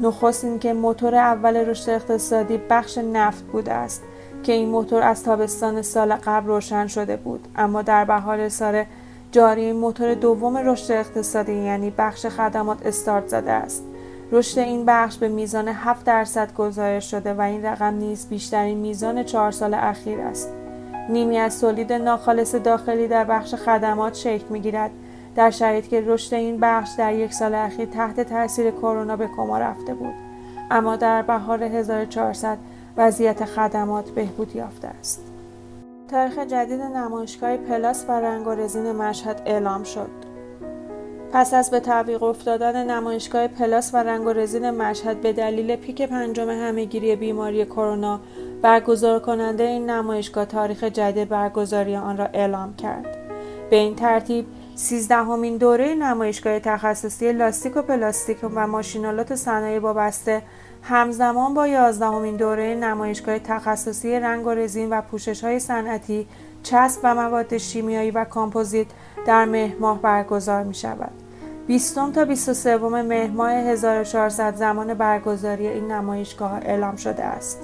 نخست 0.00 0.44
اینکه 0.44 0.72
موتور 0.72 1.14
اول 1.14 1.56
رشد 1.56 1.90
اقتصادی 1.90 2.60
بخش 2.70 2.98
نفت 2.98 3.44
بوده 3.44 3.72
است 3.72 4.02
که 4.42 4.52
این 4.52 4.68
موتور 4.68 5.02
از 5.02 5.24
تابستان 5.24 5.82
سال 5.82 6.14
قبل 6.14 6.46
روشن 6.46 6.86
شده 6.86 7.16
بود. 7.16 7.48
اما 7.56 7.82
در 7.82 8.04
بهار 8.04 8.48
سال 8.48 8.84
جاری 9.32 9.72
موتور 9.72 10.14
دوم 10.14 10.56
رشد 10.56 10.92
اقتصادی 10.92 11.52
یعنی 11.52 11.90
بخش 11.98 12.26
خدمات 12.26 12.86
استارت 12.86 13.28
زده 13.28 13.52
است. 13.52 13.84
رشد 14.32 14.58
این 14.58 14.84
بخش 14.84 15.16
به 15.16 15.28
میزان 15.28 15.68
7 15.68 16.04
درصد 16.04 16.54
گزارش 16.54 17.10
شده 17.10 17.34
و 17.34 17.40
این 17.40 17.66
رقم 17.66 17.94
نیز 17.94 18.28
بیشترین 18.28 18.78
میزان 18.78 19.22
چهار 19.22 19.50
سال 19.50 19.74
اخیر 19.74 20.20
است. 20.20 20.52
نیمی 21.08 21.38
از 21.38 21.60
تولید 21.60 21.92
ناخالص 21.92 22.54
داخلی 22.54 23.08
در 23.08 23.24
بخش 23.24 23.54
خدمات 23.54 24.14
شکل 24.14 24.44
می‌گیرد 24.50 24.90
در 25.34 25.50
شرایطی 25.50 25.88
که 25.88 26.04
رشد 26.06 26.34
این 26.34 26.60
بخش 26.60 26.90
در 26.98 27.14
یک 27.14 27.34
سال 27.34 27.54
اخیر 27.54 27.86
تحت 27.86 28.20
تاثیر 28.20 28.70
کرونا 28.70 29.16
به 29.16 29.28
کما 29.36 29.58
رفته 29.58 29.94
بود. 29.94 30.14
اما 30.70 30.96
در 30.96 31.22
بهار 31.22 31.62
1400 31.62 32.58
وضعیت 32.96 33.44
خدمات 33.44 34.10
بهبود 34.10 34.56
یافته 34.56 34.88
است. 34.88 35.24
تاریخ 36.10 36.38
جدید 36.38 36.80
نمایشگاه 36.80 37.56
پلاس 37.56 38.04
و 38.08 38.12
رنگ 38.12 38.46
و 38.46 38.50
رزین 38.50 38.92
مشهد 38.92 39.42
اعلام 39.46 39.84
شد. 39.84 40.19
پس 41.32 41.54
از 41.54 41.70
به 41.70 41.80
تعویق 41.80 42.22
افتادن 42.22 42.90
نمایشگاه 42.90 43.48
پلاس 43.48 43.94
و 43.94 43.96
رنگ 43.96 44.26
و 44.26 44.32
رزین 44.32 44.70
مشهد 44.70 45.20
به 45.20 45.32
دلیل 45.32 45.76
پیک 45.76 46.02
پنجم 46.02 46.50
همهگیری 46.50 47.16
بیماری 47.16 47.64
کرونا 47.64 48.20
برگزار 48.62 49.20
کننده 49.20 49.64
این 49.64 49.90
نمایشگاه 49.90 50.44
تاریخ 50.44 50.84
جدید 50.84 51.28
برگزاری 51.28 51.96
آن 51.96 52.16
را 52.16 52.24
اعلام 52.24 52.76
کرد 52.76 53.16
به 53.70 53.76
این 53.76 53.96
ترتیب 53.96 54.46
سیزدهمین 54.74 55.56
دوره 55.56 55.94
نمایشگاه 55.94 56.58
تخصصی 56.58 57.32
لاستیک 57.32 57.76
و 57.76 57.82
پلاستیک 57.82 58.38
و 58.54 58.66
ماشین‌آلات 58.66 59.34
صنایع 59.34 59.78
وابسته 59.78 60.42
همزمان 60.82 61.54
با 61.54 61.66
یازدهمین 61.66 62.36
دوره 62.36 62.74
نمایشگاه 62.74 63.38
تخصصی 63.38 64.20
رنگ 64.20 64.46
و 64.46 64.50
رزین 64.50 64.90
و 64.90 65.00
پوشش 65.00 65.44
های 65.44 65.58
صنعتی 65.58 66.26
چسب 66.62 67.00
و 67.02 67.14
مواد 67.14 67.58
شیمیایی 67.58 68.10
و 68.10 68.24
کامپوزیت 68.24 68.86
در 69.26 69.44
مهر 69.44 69.94
برگزار 70.02 70.62
می 70.62 70.74
شود. 70.74 71.19
20 71.70 71.94
تا 71.94 72.24
23 72.24 72.78
مهر 72.78 73.30
ماه 73.30 73.52
1400 73.52 74.54
زمان 74.54 74.94
برگزاری 74.94 75.66
این 75.66 75.92
نمایشگاه 75.92 76.52
اعلام 76.52 76.96
شده 76.96 77.24
است. 77.24 77.58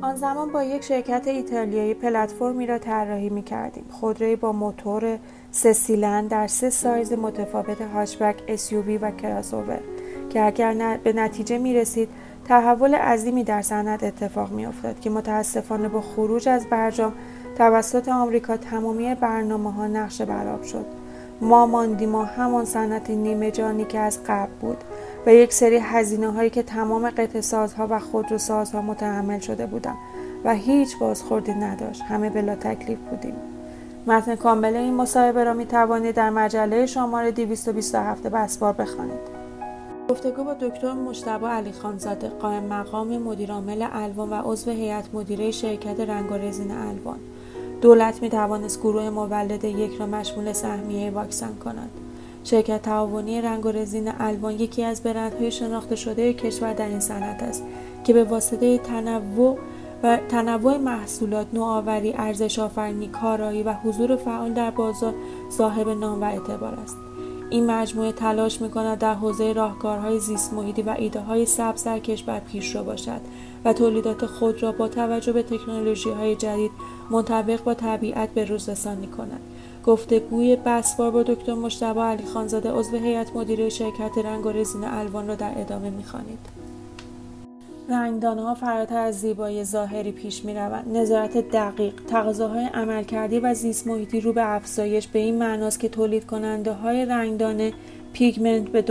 آن 0.00 0.16
زمان 0.16 0.52
با 0.52 0.62
یک 0.62 0.84
شرکت 0.84 1.28
ایتالیایی 1.28 1.94
پلتفرمی 1.94 2.66
را 2.66 2.78
طراحی 2.78 3.30
می 3.30 3.42
کردیم. 3.42 3.84
خودروی 3.90 4.36
با 4.36 4.52
موتور 4.52 5.18
سه 5.50 5.72
سیلند 5.72 6.30
در 6.30 6.46
سه 6.46 6.70
سایز 6.70 7.12
متفاوت 7.12 7.80
هاشبک 7.80 8.56
SUV 8.56 9.02
و 9.02 9.10
کراسوور 9.10 9.80
که 10.30 10.46
اگر 10.46 10.98
به 11.04 11.12
نتیجه 11.12 11.58
می 11.58 11.74
رسید 11.74 12.08
تحول 12.44 12.94
عظیمی 12.94 13.44
در 13.44 13.62
صنعت 13.62 14.02
اتفاق 14.02 14.52
می 14.52 14.66
افتاد 14.66 15.00
که 15.00 15.10
متاسفانه 15.10 15.88
با 15.88 16.00
خروج 16.00 16.48
از 16.48 16.66
برجام 16.66 17.12
توسط 17.58 18.08
آمریکا 18.08 18.56
تمامی 18.56 19.14
برنامه 19.14 19.72
ها 19.72 19.86
نقشه 19.86 20.24
براب 20.24 20.62
شد 20.62 20.97
ما 21.40 21.66
ماندیم 21.66 22.14
و 22.14 22.22
همان 22.22 22.64
صنعت 22.64 23.10
نیمه 23.10 23.50
جانی 23.50 23.84
که 23.84 23.98
از 23.98 24.18
قبل 24.26 24.52
بود 24.60 24.84
و 25.26 25.34
یک 25.34 25.52
سری 25.52 25.76
هزینه 25.76 26.30
هایی 26.30 26.50
که 26.50 26.62
تمام 26.62 27.10
قطع 27.10 27.40
سازها 27.40 27.86
و 27.90 27.98
خودروسازها 27.98 28.82
متحمل 28.82 29.38
شده 29.38 29.66
بودم 29.66 29.96
و 30.44 30.54
هیچ 30.54 30.98
بازخوردی 30.98 31.52
نداشت. 31.52 32.02
همه 32.02 32.30
بلا 32.30 32.54
تکلیف 32.54 32.98
بودیم. 32.98 33.34
متن 34.06 34.36
کامل 34.36 34.76
این 34.76 34.94
مصاحبه 34.94 35.44
را 35.44 35.54
می 35.54 35.66
توانید 35.66 36.14
در 36.14 36.30
مجله 36.30 36.86
شماره 36.86 37.30
227 37.30 38.26
بسبار 38.26 38.72
بخوانید. 38.72 39.38
گفتگو 40.08 40.44
با 40.44 40.54
دکتر 40.54 40.92
مشتبه 40.92 41.46
علی 41.46 41.72
خانزاده 41.72 42.28
قائم 42.28 42.64
مقام 42.64 43.18
مدیرعامل 43.18 43.86
الوان 43.92 44.30
و 44.30 44.34
عضو 44.34 44.70
هیئت 44.70 45.04
مدیره 45.12 45.50
شرکت 45.50 46.00
رنگ 46.00 46.32
و 46.32 46.34
رزین 46.34 46.70
الوان. 46.70 47.18
دولت 47.80 48.22
می 48.22 48.28
توانست 48.28 48.80
گروه 48.80 49.10
مولد 49.10 49.64
یک 49.64 49.96
را 49.98 50.06
مشمول 50.06 50.52
سهمیه 50.52 51.10
واکسن 51.10 51.54
کند 51.64 51.90
شرکت 52.44 52.82
تعاونی 52.82 53.40
رنگ 53.40 53.66
و 53.66 53.68
رزین 53.68 54.12
الوان 54.18 54.52
یکی 54.52 54.84
از 54.84 55.02
برندهای 55.02 55.50
شناخته 55.50 55.96
شده 55.96 56.32
کشور 56.32 56.72
در 56.72 56.88
این 56.88 57.00
صنعت 57.00 57.42
است 57.42 57.64
که 58.04 58.12
به 58.12 58.24
واسطه 58.24 58.78
تنوع 58.78 59.58
و 60.02 60.18
تنوع 60.28 60.76
محصولات، 60.76 61.46
نوآوری، 61.52 62.14
ارزش 62.16 62.58
آفرینی، 62.58 63.08
کارایی 63.08 63.62
و 63.62 63.72
حضور 63.72 64.16
فعال 64.16 64.52
در 64.52 64.70
بازار 64.70 65.14
صاحب 65.50 65.88
نام 65.88 66.20
و 66.20 66.24
اعتبار 66.24 66.74
است. 66.74 66.96
این 67.50 67.66
مجموعه 67.66 68.12
تلاش 68.12 68.60
می‌کند 68.60 68.98
در 68.98 69.14
حوزه 69.14 69.52
راهکارهای 69.52 70.18
زیست 70.18 70.52
محیطی 70.52 70.82
و 70.82 70.94
ایده 70.98 71.20
های 71.20 71.46
سبز 71.46 71.84
در 71.84 71.98
کشور 71.98 72.38
پیشرو 72.38 72.84
باشد 72.84 73.20
و 73.64 73.72
تولیدات 73.72 74.26
خود 74.26 74.62
را 74.62 74.72
با 74.72 74.88
توجه 74.88 75.32
به 75.32 75.42
تکنولوژی 75.42 76.10
های 76.10 76.36
جدید 76.36 76.70
منطبق 77.10 77.64
با 77.64 77.74
طبیعت 77.74 78.28
به 78.28 78.44
روز 78.44 78.68
رسانی 78.68 79.06
کند 79.06 79.40
گفتگوی 79.84 80.56
بسوار 80.56 81.10
با 81.10 81.22
دکتر 81.22 81.54
مشتبه 81.54 82.00
علی 82.00 82.24
خانزاده 82.24 82.70
عضو 82.70 82.96
هیئت 82.96 83.36
مدیره 83.36 83.68
شرکت 83.68 84.18
رنگ 84.24 84.46
و 84.46 84.50
رزین 84.50 84.84
الوان 84.84 85.28
را 85.28 85.34
در 85.34 85.52
ادامه 85.56 85.90
می‌خوانید 85.90 86.38
رنگدانه 87.90 88.42
ها 88.42 88.54
فراتر 88.54 88.96
از 88.98 89.20
زیبایی 89.20 89.64
ظاهری 89.64 90.12
پیش 90.12 90.44
می 90.44 90.54
روند. 90.54 90.96
نظارت 90.96 91.50
دقیق، 91.50 91.94
تقاضاهای 92.08 92.64
عملکردی 92.64 93.38
و 93.38 93.54
زیست 93.54 93.86
محیطی 93.86 94.20
رو 94.20 94.32
به 94.32 94.54
افزایش 94.54 95.06
به 95.06 95.18
این 95.18 95.38
معناست 95.38 95.80
که 95.80 95.88
تولید 95.88 96.26
کننده 96.26 96.72
های 96.72 97.04
رنگدانه 97.04 97.72
پیگمنت 98.12 98.68
به 98.68 98.82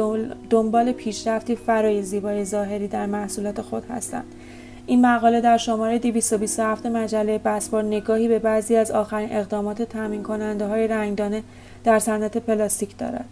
دنبال 0.49 0.91
پیشرفتی 0.91 1.56
فرای 1.56 2.03
زیبایی 2.03 2.45
ظاهری 2.45 2.88
در 2.88 3.06
محصولات 3.06 3.62
خود 3.62 3.84
هستند. 3.86 4.25
این 4.89 5.06
مقاله 5.06 5.41
در 5.41 5.58
شماره 5.58 6.00
227 6.00 6.86
مجله 6.86 7.38
بسپار 7.38 7.84
نگاهی 7.84 8.28
به 8.28 8.39
بعضی 8.39 8.76
از 8.76 8.91
آخرین 8.91 9.30
اقدامات 9.32 9.82
تامین 9.82 10.23
کننده 10.23 10.67
های 10.67 10.88
رنگدانه 10.88 11.43
در 11.84 12.00
صنعت 12.00 12.38
پلاستیک 12.38 12.97
دارد. 12.97 13.26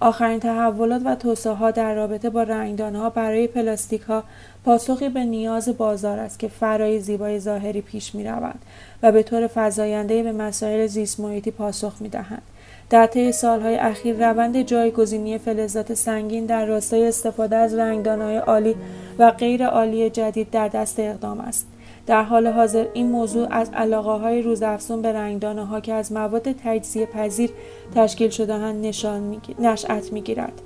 آخرین 0.00 0.40
تحولات 0.40 1.02
و 1.04 1.14
توسعه 1.14 1.52
ها 1.52 1.70
در 1.70 1.94
رابطه 1.94 2.30
با 2.30 2.42
رنگدانه 2.42 3.10
برای 3.10 3.46
پلاستیک 3.46 4.02
ها 4.02 4.24
پاسخی 4.64 5.08
به 5.08 5.24
نیاز 5.24 5.68
بازار 5.68 6.18
است 6.18 6.38
که 6.38 6.48
فرای 6.48 7.00
زیبای 7.00 7.40
ظاهری 7.40 7.80
پیش 7.80 8.14
می 8.14 8.24
روند 8.24 8.62
و 9.02 9.12
به 9.12 9.22
طور 9.22 9.46
فضاینده 9.46 10.22
به 10.22 10.32
مسائل 10.32 10.86
زیست 10.86 11.20
محیطی 11.20 11.50
پاسخ 11.50 11.92
می 12.00 12.08
دهند. 12.08 12.42
در 12.90 13.06
طی 13.06 13.32
سالهای 13.32 13.76
اخیر 13.76 14.30
روند 14.30 14.62
جایگزینی 14.62 15.38
فلزات 15.38 15.94
سنگین 15.94 16.46
در 16.46 16.66
راستای 16.66 17.08
استفاده 17.08 17.56
از 17.56 17.74
رنگدانهای 17.74 18.36
عالی 18.36 18.76
و 19.18 19.30
غیر 19.30 19.66
عالی 19.66 20.10
جدید 20.10 20.50
در 20.50 20.68
دست 20.68 21.00
اقدام 21.00 21.40
است. 21.40 21.66
در 22.06 22.22
حال 22.22 22.46
حاضر 22.46 22.86
این 22.92 23.10
موضوع 23.10 23.48
از 23.50 23.70
علاقه 23.74 24.10
های 24.10 24.42
روزافزون 24.42 25.02
به 25.02 25.12
رنگدانه 25.12 25.64
ها 25.64 25.80
که 25.80 25.94
از 25.94 26.12
مواد 26.12 26.52
تجزیه 26.64 27.06
پذیر 27.06 27.50
تشکیل 27.94 28.30
شده 28.30 28.72
نشان 28.72 29.20
می 29.20 29.40
نشأت 29.58 30.12
می 30.12 30.20
گیرد. 30.20 30.62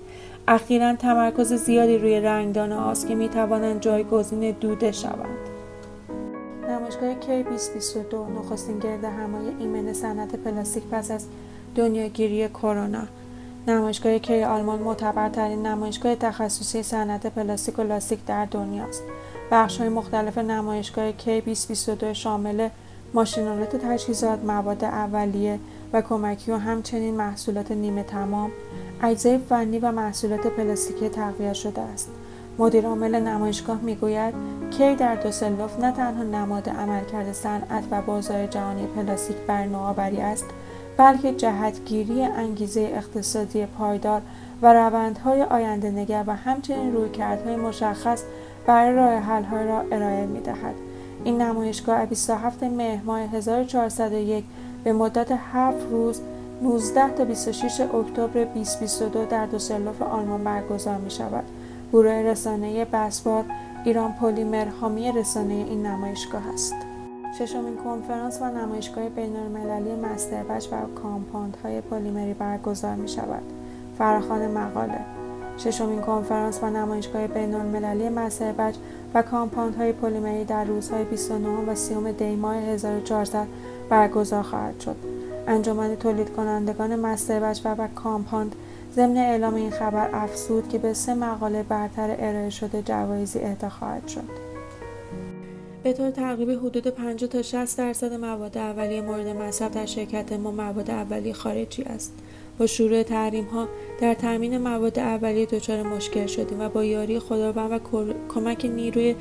اخیرا 0.49 0.97
تمرکز 0.97 1.53
زیادی 1.53 1.99
روی 1.99 2.21
رنگدانه 2.21 2.75
هاست 2.75 3.09
که 3.09 3.15
می 3.15 3.29
توانند 3.29 3.81
جایگزین 3.81 4.51
دوده 4.51 4.93
شوند. 4.93 5.39
نمایشگاه 6.69 7.15
K2022 7.21 8.15
نخستین 8.39 8.79
گرد 8.79 9.05
همای 9.05 9.47
ایمن 9.59 9.93
صنعت 9.93 10.37
پلاستیک 10.37 10.85
پس 10.91 11.11
از 11.11 11.27
دنیاگیری 11.75 12.49
کرونا. 12.49 13.03
نمایشگاه 13.69 14.19
کی 14.19 14.43
آلمان 14.43 14.79
معتبرترین 14.79 15.67
نمایشگاه 15.67 16.15
تخصصی 16.15 16.83
صنعت 16.83 17.27
پلاستیک 17.27 17.79
و 17.79 17.83
لاستیک 17.83 18.25
در 18.27 18.45
دنیاست 18.45 19.03
بخش 19.51 19.79
های 19.79 19.89
مختلف 19.89 20.39
نمایشگاه 20.39 21.13
کی 21.13 21.41
2022 21.41 22.15
شامل 22.15 22.69
ماشینالات 23.15 23.77
تجهیزات 23.77 24.45
مواد 24.45 24.85
اولیه 24.85 25.59
و 25.93 26.03
کمکی 26.03 26.53
و 26.53 26.57
همچنین 26.57 27.15
محصولات 27.15 27.73
نیمه 27.73 28.03
تمام 28.03 28.51
اجزای 29.03 29.39
فنی 29.39 29.79
و 29.79 29.93
محصولات 29.93 30.47
پلاستیکی 30.47 31.09
تقویت 31.09 31.53
شده 31.53 31.81
است. 31.81 32.11
مدیر 32.59 32.87
عامل 32.87 33.21
نمایشگاه 33.21 33.81
می‌گوید 33.81 34.35
کی 34.71 34.95
در 34.95 35.15
دوسلدورف 35.15 35.81
نه 35.81 35.93
تنها 35.93 36.23
نماد 36.23 36.69
عملکرد 36.69 37.33
صنعت 37.33 37.85
و 37.91 38.03
بازار 38.03 38.47
جهانی 38.47 38.87
پلاستیک 38.87 39.37
بر 39.37 39.65
نوآوری 39.65 40.21
است 40.21 40.47
بلکه 40.99 41.33
جهتگیری 41.33 42.23
انگیزه 42.23 42.81
اقتصادی 42.81 43.67
پایدار 43.67 44.23
و 44.63 44.73
روندهای 44.73 45.43
آینده 45.43 45.91
نگر 45.91 46.25
و 46.27 46.37
همچنین 46.37 46.93
رویکردهای 46.93 47.57
مشخص 47.57 48.23
برای 48.67 48.95
راه 48.95 49.15
حل‌ها 49.15 49.63
را 49.63 49.81
ارائه 49.93 50.27
می 50.27 50.41
دهد. 50.41 50.75
این 51.25 51.43
نمایشگاه 51.43 52.07
27 52.07 52.63
مهر 52.63 53.05
ماه 53.05 53.21
1401 53.21 54.45
به 54.85 54.93
مدت 54.93 55.33
7 55.53 55.77
روز 55.91 56.21
19 56.63 57.11
تا 57.11 57.25
26 57.25 57.81
اکتبر 57.81 58.45
2022 58.45 59.25
در 59.25 59.47
دوسلدورف 59.47 60.03
آلمان 60.03 60.45
برگزار 60.45 60.97
می 60.97 61.11
شود. 61.11 61.45
گروه 61.93 62.13
رسانه 62.13 62.85
بسبار 62.85 63.45
ایران 63.85 64.13
پلیمر 64.13 64.69
حامی 64.81 65.13
رسانه 65.13 65.55
این 65.55 65.87
نمایشگاه 65.87 66.43
است. 66.55 66.88
ششمین 67.33 67.77
کنفرانس 67.77 68.43
و 68.43 68.45
نمایشگاه 68.45 69.09
بین 69.09 69.37
المللی 69.37 69.95
مستربچ 69.95 70.67
و 70.73 70.77
های 71.63 71.81
پلیمری 71.81 72.35
برگزار 72.35 72.95
می 72.95 73.09
شود. 73.09 73.43
فراخان 73.99 74.51
مقاله 74.51 75.01
ششمین 75.59 76.01
کنفرانس 76.01 76.63
و 76.63 76.71
نمایشگاه 76.71 77.27
بین 77.27 77.55
المللی 77.55 78.09
مستربچ 78.09 78.77
و 79.15 79.23
های 79.79 79.93
پلیمری 79.93 80.45
در 80.45 80.65
روزهای 80.65 81.05
29 81.05 81.49
و 81.49 81.75
30 81.75 82.13
دی 82.13 82.37
ماه 82.37 82.57
1400 82.57 83.47
برگزار 83.89 84.43
خواهد 84.43 84.81
شد. 84.81 84.97
انجمن 85.47 85.97
تولید 85.97 86.33
کنندگان 86.33 86.97
مستربچ 86.97 87.61
و, 87.65 87.75
و 87.75 87.89
کامپاند 87.95 88.55
ضمن 88.95 89.17
اعلام 89.17 89.55
این 89.55 89.71
خبر 89.71 90.11
افزود 90.13 90.69
که 90.69 90.79
به 90.79 90.95
سه 90.95 91.15
مقاله 91.15 91.63
برتر 91.63 92.17
ارائه 92.19 92.51
شده 92.51 92.83
جوایزی 92.83 93.39
اهدا 93.39 93.69
خواهد 93.69 94.09
شد. 94.09 94.48
به 95.83 95.93
طور 95.93 96.11
تقریبی 96.11 96.55
حدود 96.55 96.87
50 96.87 97.31
تا 97.31 97.43
60 97.43 97.79
درصد 97.79 98.13
مواد 98.13 98.59
اولیه 98.59 99.01
مورد 99.01 99.27
مصرف 99.27 99.73
در 99.73 99.87
شرکت 99.87 100.33
ما 100.33 100.51
مواد 100.51 100.91
اولیه 100.91 101.33
خارجی 101.33 101.83
است. 101.83 102.13
با 102.59 102.67
شروع 102.67 103.03
تحریم 103.03 103.45
ها 103.45 103.69
در 104.01 104.15
تامین 104.15 104.59
مواد 104.59 104.99
اولیه 104.99 105.47
دچار 105.47 105.83
مشکل 105.83 106.27
شدیم 106.27 106.61
و 106.61 106.69
با 106.69 106.85
یاری 106.85 107.19
خداوند 107.19 107.73
و 107.73 108.05
کمک 108.29 108.65
نیروی 108.65 109.15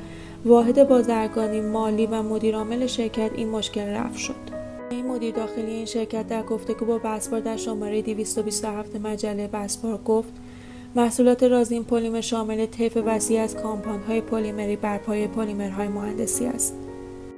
واحد 0.44 0.88
بازرگانی 0.88 1.60
مالی 1.60 2.06
و 2.06 2.22
مدیرعامل 2.22 2.86
شرکت 2.86 3.30
این 3.34 3.48
مشکل 3.48 3.86
رفع 3.86 4.18
شد. 4.18 4.58
این 4.90 5.06
مدیر 5.06 5.34
داخلی 5.34 5.70
این 5.70 5.84
شرکت 5.84 6.28
در 6.28 6.42
گفتگو 6.42 6.84
با 6.84 6.98
بسپار 6.98 7.40
در 7.40 7.56
شماره 7.56 8.02
227 8.02 8.96
مجله 8.96 9.48
بسپار 9.48 9.98
گفت 9.98 10.32
محصولات 10.94 11.42
رازین 11.42 11.84
پلیمر 11.84 12.20
شامل 12.20 12.66
طیف 12.66 12.98
وسیع 13.06 13.40
از 13.40 13.56
های 14.08 14.20
پلیمری 14.20 14.76
بر 14.76 14.98
پایه 14.98 15.28
پلیمرهای 15.28 15.88
مهندسی 15.88 16.46
است. 16.46 16.74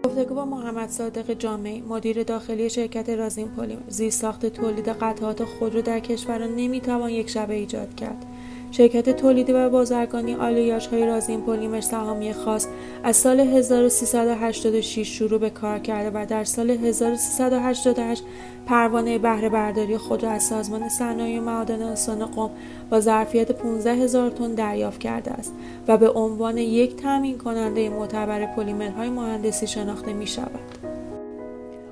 گفتگو 0.05 0.35
با 0.35 0.45
محمد 0.45 0.89
صادق 0.89 1.33
جامعی 1.33 1.81
مدیر 1.81 2.23
داخلی 2.23 2.71
شرکت 2.71 3.09
رازین 3.09 3.49
پلیمر 3.49 4.11
ساخت 4.11 4.47
تولید 4.47 4.89
قطعات 4.89 5.45
خودرو 5.45 5.83
در 5.83 6.01
کشور 6.01 6.39
را 6.39 6.47
نمی‌توان 6.47 7.11
یک 7.11 7.31
شبه 7.31 7.55
ایجاد 7.55 7.95
کرد 7.95 8.27
شرکت 8.73 9.17
تولیدی 9.17 9.53
و 9.53 9.71
بازرگانی 9.71 10.35
آلیاژ 10.35 10.87
های 10.87 11.07
رازین 11.07 11.41
پلیمر 11.41 11.81
سهامی 11.81 12.33
خاص 12.33 12.67
از 13.05 13.17
سال 13.17 13.41
1386 13.41 15.19
شروع 15.19 15.39
به 15.39 15.51
کار 15.51 15.79
کرده 15.79 16.11
و 16.15 16.27
در 16.27 16.45
سال 16.45 16.71
1388 16.71 18.25
پروانه 18.67 19.19
بهره 19.19 19.49
برداری 19.49 19.99
خود 19.99 20.23
را 20.23 20.31
از 20.31 20.43
سازمان 20.43 20.89
صنایع 20.89 21.41
معادن 21.41 21.83
استان 21.83 22.27
قم 22.27 22.51
با 22.91 23.01
ظرفیت 23.01 23.53
15 23.53 23.95
هزار 23.95 24.31
تن 24.31 24.55
دریافت 24.55 25.01
کرده 25.01 25.31
است 25.31 25.55
و 25.89 25.97
به 25.97 26.11
عنوان 26.11 26.59
یک 26.59 26.97
تامین 26.97 27.39
کننده 27.39 27.89
معتبر 27.89 28.47
پلیمرهای 28.47 29.09
مهندسی 29.09 29.67
شناخته 29.67 30.13
می 30.13 30.27
شود. 30.27 30.81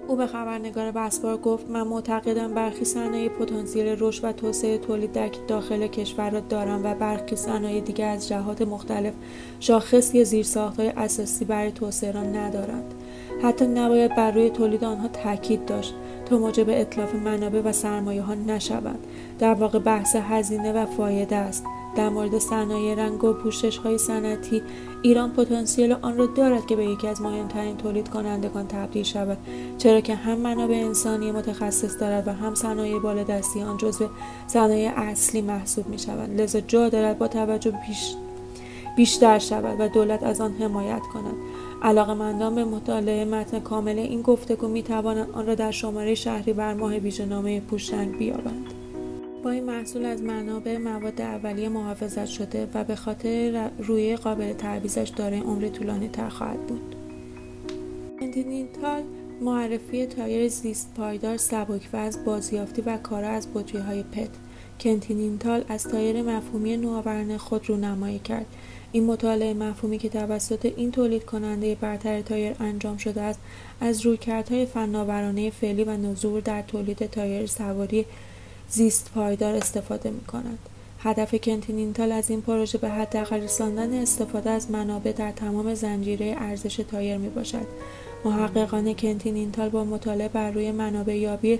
او 0.08 0.16
به 0.16 0.26
خبرنگار 0.26 0.90
بسپار 0.90 1.36
گفت 1.36 1.70
من 1.70 1.82
معتقدم 1.82 2.54
برخی 2.54 2.84
صنایع 2.84 3.28
پتانسیل 3.28 3.96
رشد 4.00 4.24
و 4.24 4.32
توسعه 4.32 4.78
تولید 4.78 5.12
در 5.12 5.30
داخل 5.48 5.86
کشور 5.86 6.30
را 6.30 6.40
دارم 6.40 6.84
و 6.84 6.94
برخی 6.94 7.36
صنایع 7.36 7.80
دیگر 7.80 8.08
از 8.08 8.28
جهات 8.28 8.62
مختلف 8.62 9.12
شاخص 9.60 10.14
یا 10.14 10.24
زیرساختهای 10.24 10.88
اساسی 10.88 11.44
برای 11.44 11.72
توسعه 11.72 12.12
را 12.12 12.22
ندارند 12.22 12.94
حتی 13.42 13.66
نباید 13.66 14.14
بر 14.14 14.30
روی 14.30 14.50
تولید 14.50 14.84
آنها 14.84 15.08
تاکید 15.08 15.64
داشت 15.64 15.94
تا 16.26 16.38
موجب 16.38 16.66
اطلاف 16.68 17.14
منابع 17.14 17.60
و 17.60 17.72
سرمایه 17.72 18.22
ها 18.22 18.34
نشوند 18.34 19.06
در 19.38 19.54
واقع 19.54 19.78
بحث 19.78 20.16
هزینه 20.16 20.72
و 20.72 20.86
فایده 20.86 21.36
است. 21.36 21.64
در 21.96 22.08
مورد 22.08 22.38
صنایع 22.38 22.94
رنگ 22.94 23.24
و 23.24 23.32
پوشش 23.32 23.78
های 23.78 23.98
صنعتی 23.98 24.62
ایران 25.02 25.32
پتانسیل 25.32 25.92
آن 25.92 26.16
را 26.16 26.26
دارد 26.26 26.66
که 26.66 26.76
به 26.76 26.84
یکی 26.84 27.08
از 27.08 27.22
مهمترین 27.22 27.76
تولید 27.76 28.08
کنندگان 28.08 28.66
تبدیل 28.66 29.02
شود. 29.02 29.38
چرا 29.78 30.00
که 30.00 30.14
هم 30.14 30.38
منابع 30.38 30.74
انسانی 30.74 31.32
متخصص 31.32 32.00
دارد 32.00 32.28
و 32.28 32.32
هم 32.32 32.54
صنایع 32.54 32.98
بالادستی 32.98 33.62
آن 33.62 33.76
جزو 33.76 34.08
صنایع 34.46 34.92
اصلی 34.96 35.42
محسوب 35.42 35.88
می 35.88 35.98
شود 35.98 36.40
لذا 36.40 36.60
جا 36.60 36.88
دارد 36.88 37.18
با 37.18 37.28
توجه 37.28 37.74
پیش 37.86 38.14
بیشتر 38.96 39.38
شود 39.38 39.80
و 39.80 39.88
دولت 39.88 40.22
از 40.22 40.40
آن 40.40 40.52
حمایت 40.52 41.02
کند. 41.12 41.34
علاقمندان 41.82 42.54
به 42.54 42.64
مطالعه 42.64 43.24
متن 43.24 43.60
کامل 43.60 43.98
این 43.98 44.22
گفتگو 44.22 44.68
می 44.68 44.82
توانند 44.82 45.30
آن 45.30 45.46
را 45.46 45.54
در 45.54 45.70
شماره 45.70 46.14
شهری 46.14 46.52
بر 46.52 46.74
ماه 46.74 46.96
ویژهنامه 46.96 47.60
پوشنگ 47.60 48.18
بیابند. 48.18 48.77
با 49.44 49.50
این 49.50 49.64
محصول 49.64 50.04
از 50.04 50.22
منابع 50.22 50.76
مواد 50.76 51.20
اولیه 51.20 51.68
محافظت 51.68 52.26
شده 52.26 52.68
و 52.74 52.84
به 52.84 52.96
خاطر 52.96 53.70
روی 53.78 54.16
قابل 54.16 54.52
تعویزش 54.52 55.12
داره 55.16 55.40
عمر 55.40 55.68
طولانی 55.68 56.08
تر 56.08 56.28
خواهد 56.28 56.66
بود. 56.66 56.94
کنتیننتال 58.20 59.02
معرفی 59.40 60.06
تایر 60.06 60.48
زیست 60.48 60.94
پایدار 60.96 61.36
سبک 61.36 61.88
از 61.92 62.24
بازیافتی 62.24 62.82
و 62.82 62.96
کارا 62.96 63.28
از 63.28 63.48
بطری 63.54 63.78
های 63.78 64.02
پت 64.02 64.30
کنتینینتال 64.80 65.64
از 65.68 65.84
تایر 65.84 66.22
مفهومی 66.22 66.76
نوآورانه 66.76 67.38
خود 67.38 67.68
رونمایی 67.68 68.18
کرد 68.18 68.46
این 68.92 69.06
مطالعه 69.06 69.54
مفهومی 69.54 69.98
که 69.98 70.08
توسط 70.08 70.72
این 70.76 70.90
تولید 70.90 71.24
کننده 71.24 71.74
برتر 71.74 72.22
تایر 72.22 72.56
انجام 72.60 72.96
شده 72.96 73.20
است 73.20 73.40
از 73.80 74.06
رویکردهای 74.06 74.66
فناورانه 74.66 75.50
فعلی 75.50 75.84
و 75.84 75.96
نوظهور 75.96 76.40
در 76.40 76.62
تولید 76.62 77.06
تایر 77.06 77.46
سواری 77.46 78.06
زیست 78.70 79.10
پایدار 79.14 79.54
استفاده 79.54 80.10
می 80.10 80.20
کند. 80.20 80.58
هدف 81.00 81.34
کنتینینتال 81.34 82.12
از 82.12 82.30
این 82.30 82.42
پروژه 82.42 82.78
به 82.78 82.88
حداقل 82.88 83.40
رساندن 83.40 83.92
استفاده 83.92 84.50
از 84.50 84.70
منابع 84.70 85.12
در 85.12 85.32
تمام 85.32 85.74
زنجیره 85.74 86.36
ارزش 86.38 86.76
تایر 86.76 87.18
می 87.18 87.28
باشد. 87.28 87.66
محققان 88.24 88.94
کنتینینتال 88.94 89.68
با 89.68 89.84
مطالعه 89.84 90.28
بر 90.28 90.50
روی 90.50 90.72
منبع 90.72 91.18
یابی 91.18 91.58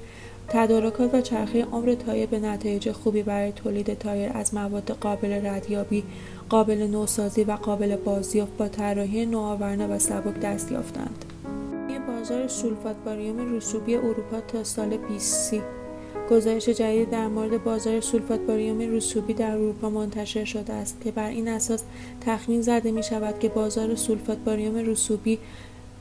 تدارکات 0.48 1.14
و 1.14 1.20
چرخه 1.20 1.64
عمر 1.64 1.94
تایر 1.94 2.26
به 2.26 2.38
نتایج 2.38 2.92
خوبی 2.92 3.22
برای 3.22 3.52
تولید 3.52 3.98
تایر 3.98 4.30
از 4.34 4.54
مواد 4.54 4.90
قابل 5.00 5.46
ردیابی 5.46 6.04
قابل 6.48 6.86
نوسازی 6.86 7.44
و 7.44 7.52
قابل 7.52 7.96
بازیافت 7.96 8.56
با 8.56 8.68
طراحی 8.68 9.26
نوآورانه 9.26 9.86
و 9.86 9.98
سبک 9.98 10.40
دست 10.40 10.72
یافتند 10.72 11.24
بازار 12.18 12.48
سولفات 12.48 12.96
باریوم 13.04 13.56
رسوبی 13.56 13.96
اروپا 13.96 14.40
تا 14.40 14.64
سال 14.64 14.96
2030 14.96 15.62
گزارش 16.30 16.68
جدید 16.68 17.10
در 17.10 17.28
مورد 17.28 17.64
بازار 17.64 18.00
سولفات 18.00 18.40
باریوم 18.40 18.78
رسوبی 18.78 19.34
در 19.34 19.50
اروپا 19.50 19.90
منتشر 19.90 20.44
شده 20.44 20.72
است 20.72 20.96
که 21.04 21.10
بر 21.10 21.28
این 21.28 21.48
اساس 21.48 21.82
تخمین 22.26 22.62
زده 22.62 22.90
می 22.90 23.02
شود 23.02 23.38
که 23.38 23.48
بازار 23.48 23.94
سولفات 23.94 24.38
باریوم 24.38 24.76
رسوبی 24.76 25.38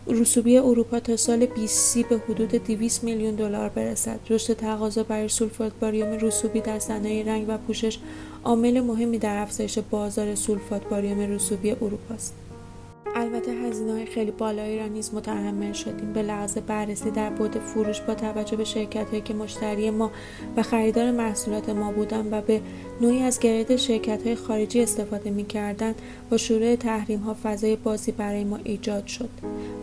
رسوبی 0.07 0.57
اروپا 0.57 0.99
تا 0.99 1.17
سال 1.17 1.45
2030 1.45 2.03
به 2.03 2.21
حدود 2.29 2.49
200 2.49 3.03
میلیون 3.03 3.35
دلار 3.35 3.69
برسد. 3.69 4.19
رشد 4.29 4.53
تقاضا 4.53 5.03
برای 5.03 5.27
سولفات 5.27 5.73
باریوم 5.81 6.11
رسوبی 6.11 6.61
در 6.61 6.79
صنایع 6.79 7.25
رنگ 7.25 7.45
و 7.47 7.57
پوشش 7.57 7.99
عامل 8.43 8.81
مهمی 8.81 9.17
در 9.17 9.37
افزایش 9.37 9.79
بازار 9.79 10.35
سولفات 10.35 10.89
باریوم 10.89 11.19
رسوبی 11.19 11.71
اروپا 11.71 12.13
است. 12.13 12.46
البته 13.15 13.51
هزینه 13.51 13.91
های 13.91 14.05
خیلی 14.05 14.31
بالایی 14.31 14.79
را 14.79 14.87
نیز 14.87 15.13
متحمل 15.13 15.73
شدیم. 15.73 16.13
به 16.13 16.21
لحاظ 16.21 16.57
بررسی 16.57 17.11
در 17.11 17.29
بود 17.29 17.57
فروش 17.57 18.01
با 18.01 18.15
توجه 18.15 18.57
به 18.57 18.63
شرکت 18.63 19.09
هایی 19.09 19.21
که 19.21 19.33
مشتری 19.33 19.89
ما 19.89 20.11
و 20.57 20.63
خریدار 20.63 21.11
محصولات 21.11 21.69
ما 21.69 21.91
بودند 21.91 22.33
و 22.33 22.41
به 22.41 22.61
نوعی 23.01 23.23
از 23.23 23.39
گرید 23.39 23.75
شرکت 23.75 24.23
های 24.23 24.35
خارجی 24.35 24.81
استفاده 24.83 25.29
می 25.29 25.45
کردن 25.45 25.95
با 26.29 26.37
شروع 26.37 26.75
تحریم 26.75 27.19
ها 27.19 27.35
فضای 27.43 27.75
بازی 27.75 28.11
برای 28.11 28.43
ما 28.43 28.59
ایجاد 28.63 29.07
شد 29.07 29.29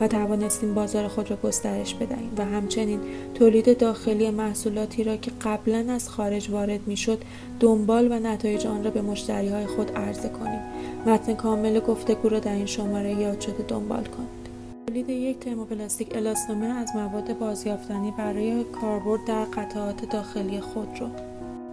و 0.00 0.08
توانستیم 0.08 0.74
بازار 0.74 1.08
خود 1.08 1.30
را 1.30 1.36
گسترش 1.36 1.94
بدهیم 1.94 2.32
و 2.36 2.44
همچنین 2.44 3.00
تولید 3.34 3.78
داخلی 3.78 4.30
محصولاتی 4.30 5.04
را 5.04 5.16
که 5.16 5.30
قبلا 5.44 5.86
از 5.92 6.08
خارج 6.08 6.50
وارد 6.50 6.80
می 6.86 6.96
شد 6.96 7.22
دنبال 7.60 8.12
و 8.12 8.18
نتایج 8.18 8.66
آن 8.66 8.84
را 8.84 8.90
به 8.90 9.02
مشتری 9.02 9.48
های 9.48 9.66
خود 9.66 9.90
عرضه 9.90 10.28
کنیم. 10.28 10.60
متن 11.06 11.34
کامل 11.34 11.80
گفتگو 11.80 12.28
را 12.28 12.38
در 12.38 12.54
این 12.54 12.66
شماره 12.66 13.14
یاد 13.14 13.40
شده 13.40 13.64
دنبال 13.68 14.04
کنید. 14.04 14.44
تولید 14.86 15.10
یک 15.10 15.38
ترموپلاستیک 15.38 16.16
الاستومر 16.16 16.70
از 16.70 16.90
مواد 16.94 17.38
بازیافتنی 17.38 18.10
برای 18.18 18.64
کاربرد 18.64 19.24
در 19.24 19.44
قطعات 19.44 20.10
داخلی 20.10 20.60
خودرو 20.60 21.08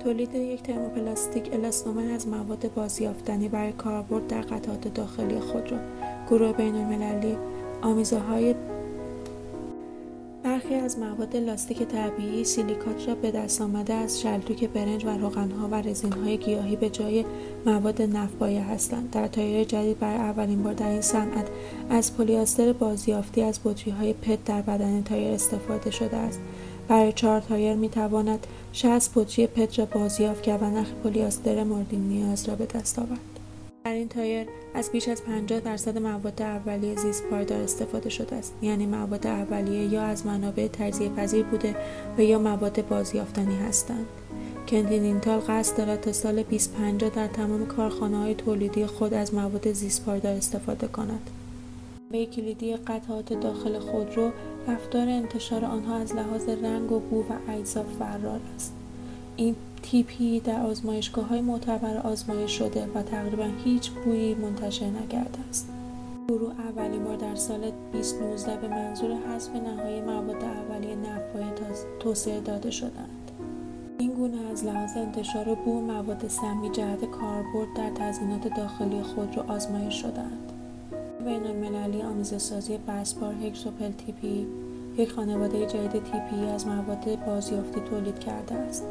تولید 0.03 0.35
یک 0.35 0.63
ترموپلاستیک 0.63 1.53
الاستومر 1.53 2.13
از 2.13 2.27
مواد 2.27 2.73
بازیافتنی 2.73 3.49
برای 3.49 3.71
کاربرد 3.71 4.27
در 4.27 4.41
قطعات 4.41 4.93
داخلی 4.93 5.39
خودرو 5.39 5.77
گروه 6.29 6.53
بین 6.53 6.75
المللی 6.75 7.37
آمیزه 7.81 8.19
برخی 10.43 10.75
از 10.75 10.99
مواد 10.99 11.37
لاستیک 11.37 11.83
طبیعی 11.83 12.43
سیلیکات 12.43 13.15
به 13.15 13.31
دست 13.31 13.61
آمده 13.61 13.93
از 13.93 14.21
شلتوک 14.21 14.69
برنج 14.69 15.05
و 15.05 15.09
روغنها 15.09 15.67
و 15.67 15.75
رزینهای 15.75 16.37
گیاهی 16.37 16.75
به 16.75 16.89
جای 16.89 17.25
مواد 17.65 18.01
نفت‌پایه 18.01 18.63
هستند. 18.63 19.09
در 19.11 19.27
تایر 19.27 19.63
جدید 19.63 19.99
برای 19.99 20.17
اولین 20.17 20.63
بار 20.63 20.73
در 20.73 20.89
این 20.89 21.01
صنعت 21.01 21.47
از 21.89 22.17
پلیاستر 22.17 22.73
بازیافتی 22.73 23.41
از 23.41 23.59
های 23.99 24.13
پت 24.13 24.43
در 24.43 24.61
بدنه 24.61 25.03
تایر 25.03 25.33
استفاده 25.33 25.91
شده 25.91 26.17
است. 26.17 26.39
برای 26.91 27.13
چهار 27.13 27.41
تایر 27.41 27.75
می 27.75 27.89
تواند 27.89 28.47
60 28.73 29.11
بطری 29.15 29.47
پت 29.47 29.79
را 29.79 29.85
بازیافت 29.85 30.41
کرد 30.41 30.63
و 30.63 30.65
نخ 30.65 30.87
پلیاستر 31.03 31.63
مورد 31.63 31.95
نیاز 31.95 32.49
را 32.49 32.55
به 32.55 32.65
دست 32.65 32.99
آورد. 32.99 33.19
در 33.85 33.91
این 33.91 34.07
تایر 34.07 34.47
از 34.73 34.91
بیش 34.91 35.07
از 35.07 35.23
50 35.23 35.59
درصد 35.59 35.97
مواد 35.97 36.41
اولیه 36.41 36.95
زیست 36.95 37.23
پایدار 37.23 37.61
استفاده 37.61 38.09
شده 38.09 38.35
است. 38.35 38.53
یعنی 38.61 38.85
مواد 38.85 39.27
اولیه 39.27 39.93
یا 39.93 40.01
از 40.01 40.25
منابع 40.25 40.67
تجزیه 40.67 41.09
پذیر 41.09 41.43
بوده 41.43 41.75
و 42.17 42.21
یا 42.21 42.39
مواد 42.39 42.87
بازیافتنی 42.87 43.55
هستند. 43.55 44.05
کنتینینتال 44.67 45.39
قصد 45.39 45.77
دارد 45.77 46.01
تا 46.01 46.11
سال 46.11 46.43
2050 46.43 47.09
در 47.09 47.27
تمام 47.27 47.65
کارخانه 47.65 48.17
های 48.17 48.35
تولیدی 48.35 48.85
خود 48.85 49.13
از 49.13 49.33
مواد 49.33 49.71
زیست 49.71 50.05
پایدار 50.05 50.35
استفاده 50.35 50.87
کند. 50.87 51.29
به 52.11 52.25
کلیدی 52.25 52.75
قطعات 52.75 53.33
داخل 53.33 53.79
خودرو 53.79 54.31
رفتار 54.67 55.07
انتشار 55.07 55.65
آنها 55.65 55.95
از 55.95 56.15
لحاظ 56.15 56.49
رنگ 56.49 56.91
و 56.91 56.99
بو 56.99 57.21
و 57.21 57.51
اجزا 57.51 57.83
فرار 57.83 58.39
است 58.55 58.73
این 59.35 59.55
تیپی 59.83 60.39
در 60.39 60.61
آزمایشگاه 60.61 61.25
های 61.25 61.41
معتبر 61.41 61.97
آزمایش 61.97 62.51
شده 62.51 62.87
و 62.95 63.03
تقریبا 63.03 63.49
هیچ 63.63 63.89
بویی 63.89 64.35
منتشر 64.35 64.85
نکرده 64.85 65.39
است. 65.49 65.69
گروه 66.27 66.53
اولین 66.59 67.03
بار 67.03 67.15
در 67.15 67.35
سال 67.35 67.71
2019 67.93 68.57
به 68.57 68.67
منظور 68.67 69.11
حذف 69.11 69.55
نهایی 69.55 70.01
مواد 70.01 70.43
اولیه 70.43 70.95
نفای 70.95 71.43
توسعه 71.99 72.41
داده 72.41 72.71
شدند. 72.71 73.31
این 73.97 74.13
گونه 74.13 74.51
از 74.51 74.65
لحاظ 74.65 74.97
انتشار 74.97 75.55
بو 75.55 75.81
مواد 75.81 76.27
سمی 76.27 76.69
جهت 76.69 77.05
کاربرد 77.05 77.73
در 77.75 77.89
تزیینات 77.89 78.47
داخلی 78.57 79.01
خود 79.01 79.37
را 79.37 79.43
آزمایش 79.43 80.01
شدند. 80.01 80.50
بین 81.21 81.47
المللی 81.47 82.01
آمیزه 82.01 82.37
سازی 82.37 82.79
بسپار 82.87 83.33
هکسوپل 83.33 83.91
تیپی 83.91 84.47
یک 84.97 85.11
خانواده 85.11 85.65
جدید 85.65 85.91
تیپی 85.91 86.45
از 86.53 86.67
مواد 86.67 87.25
بازیافتی 87.25 87.81
تولید 87.81 88.19
کرده 88.19 88.55
است. 88.55 88.83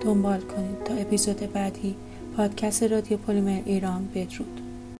دنبال 0.00 0.40
کنید 0.40 0.84
تا 0.84 0.94
اپیزود 0.94 1.52
بعدی 1.52 1.96
پادکست 2.36 2.82
رادیو 2.82 3.16
پلیمر 3.16 3.60
ایران 3.64 4.08
بدرود 4.14 4.65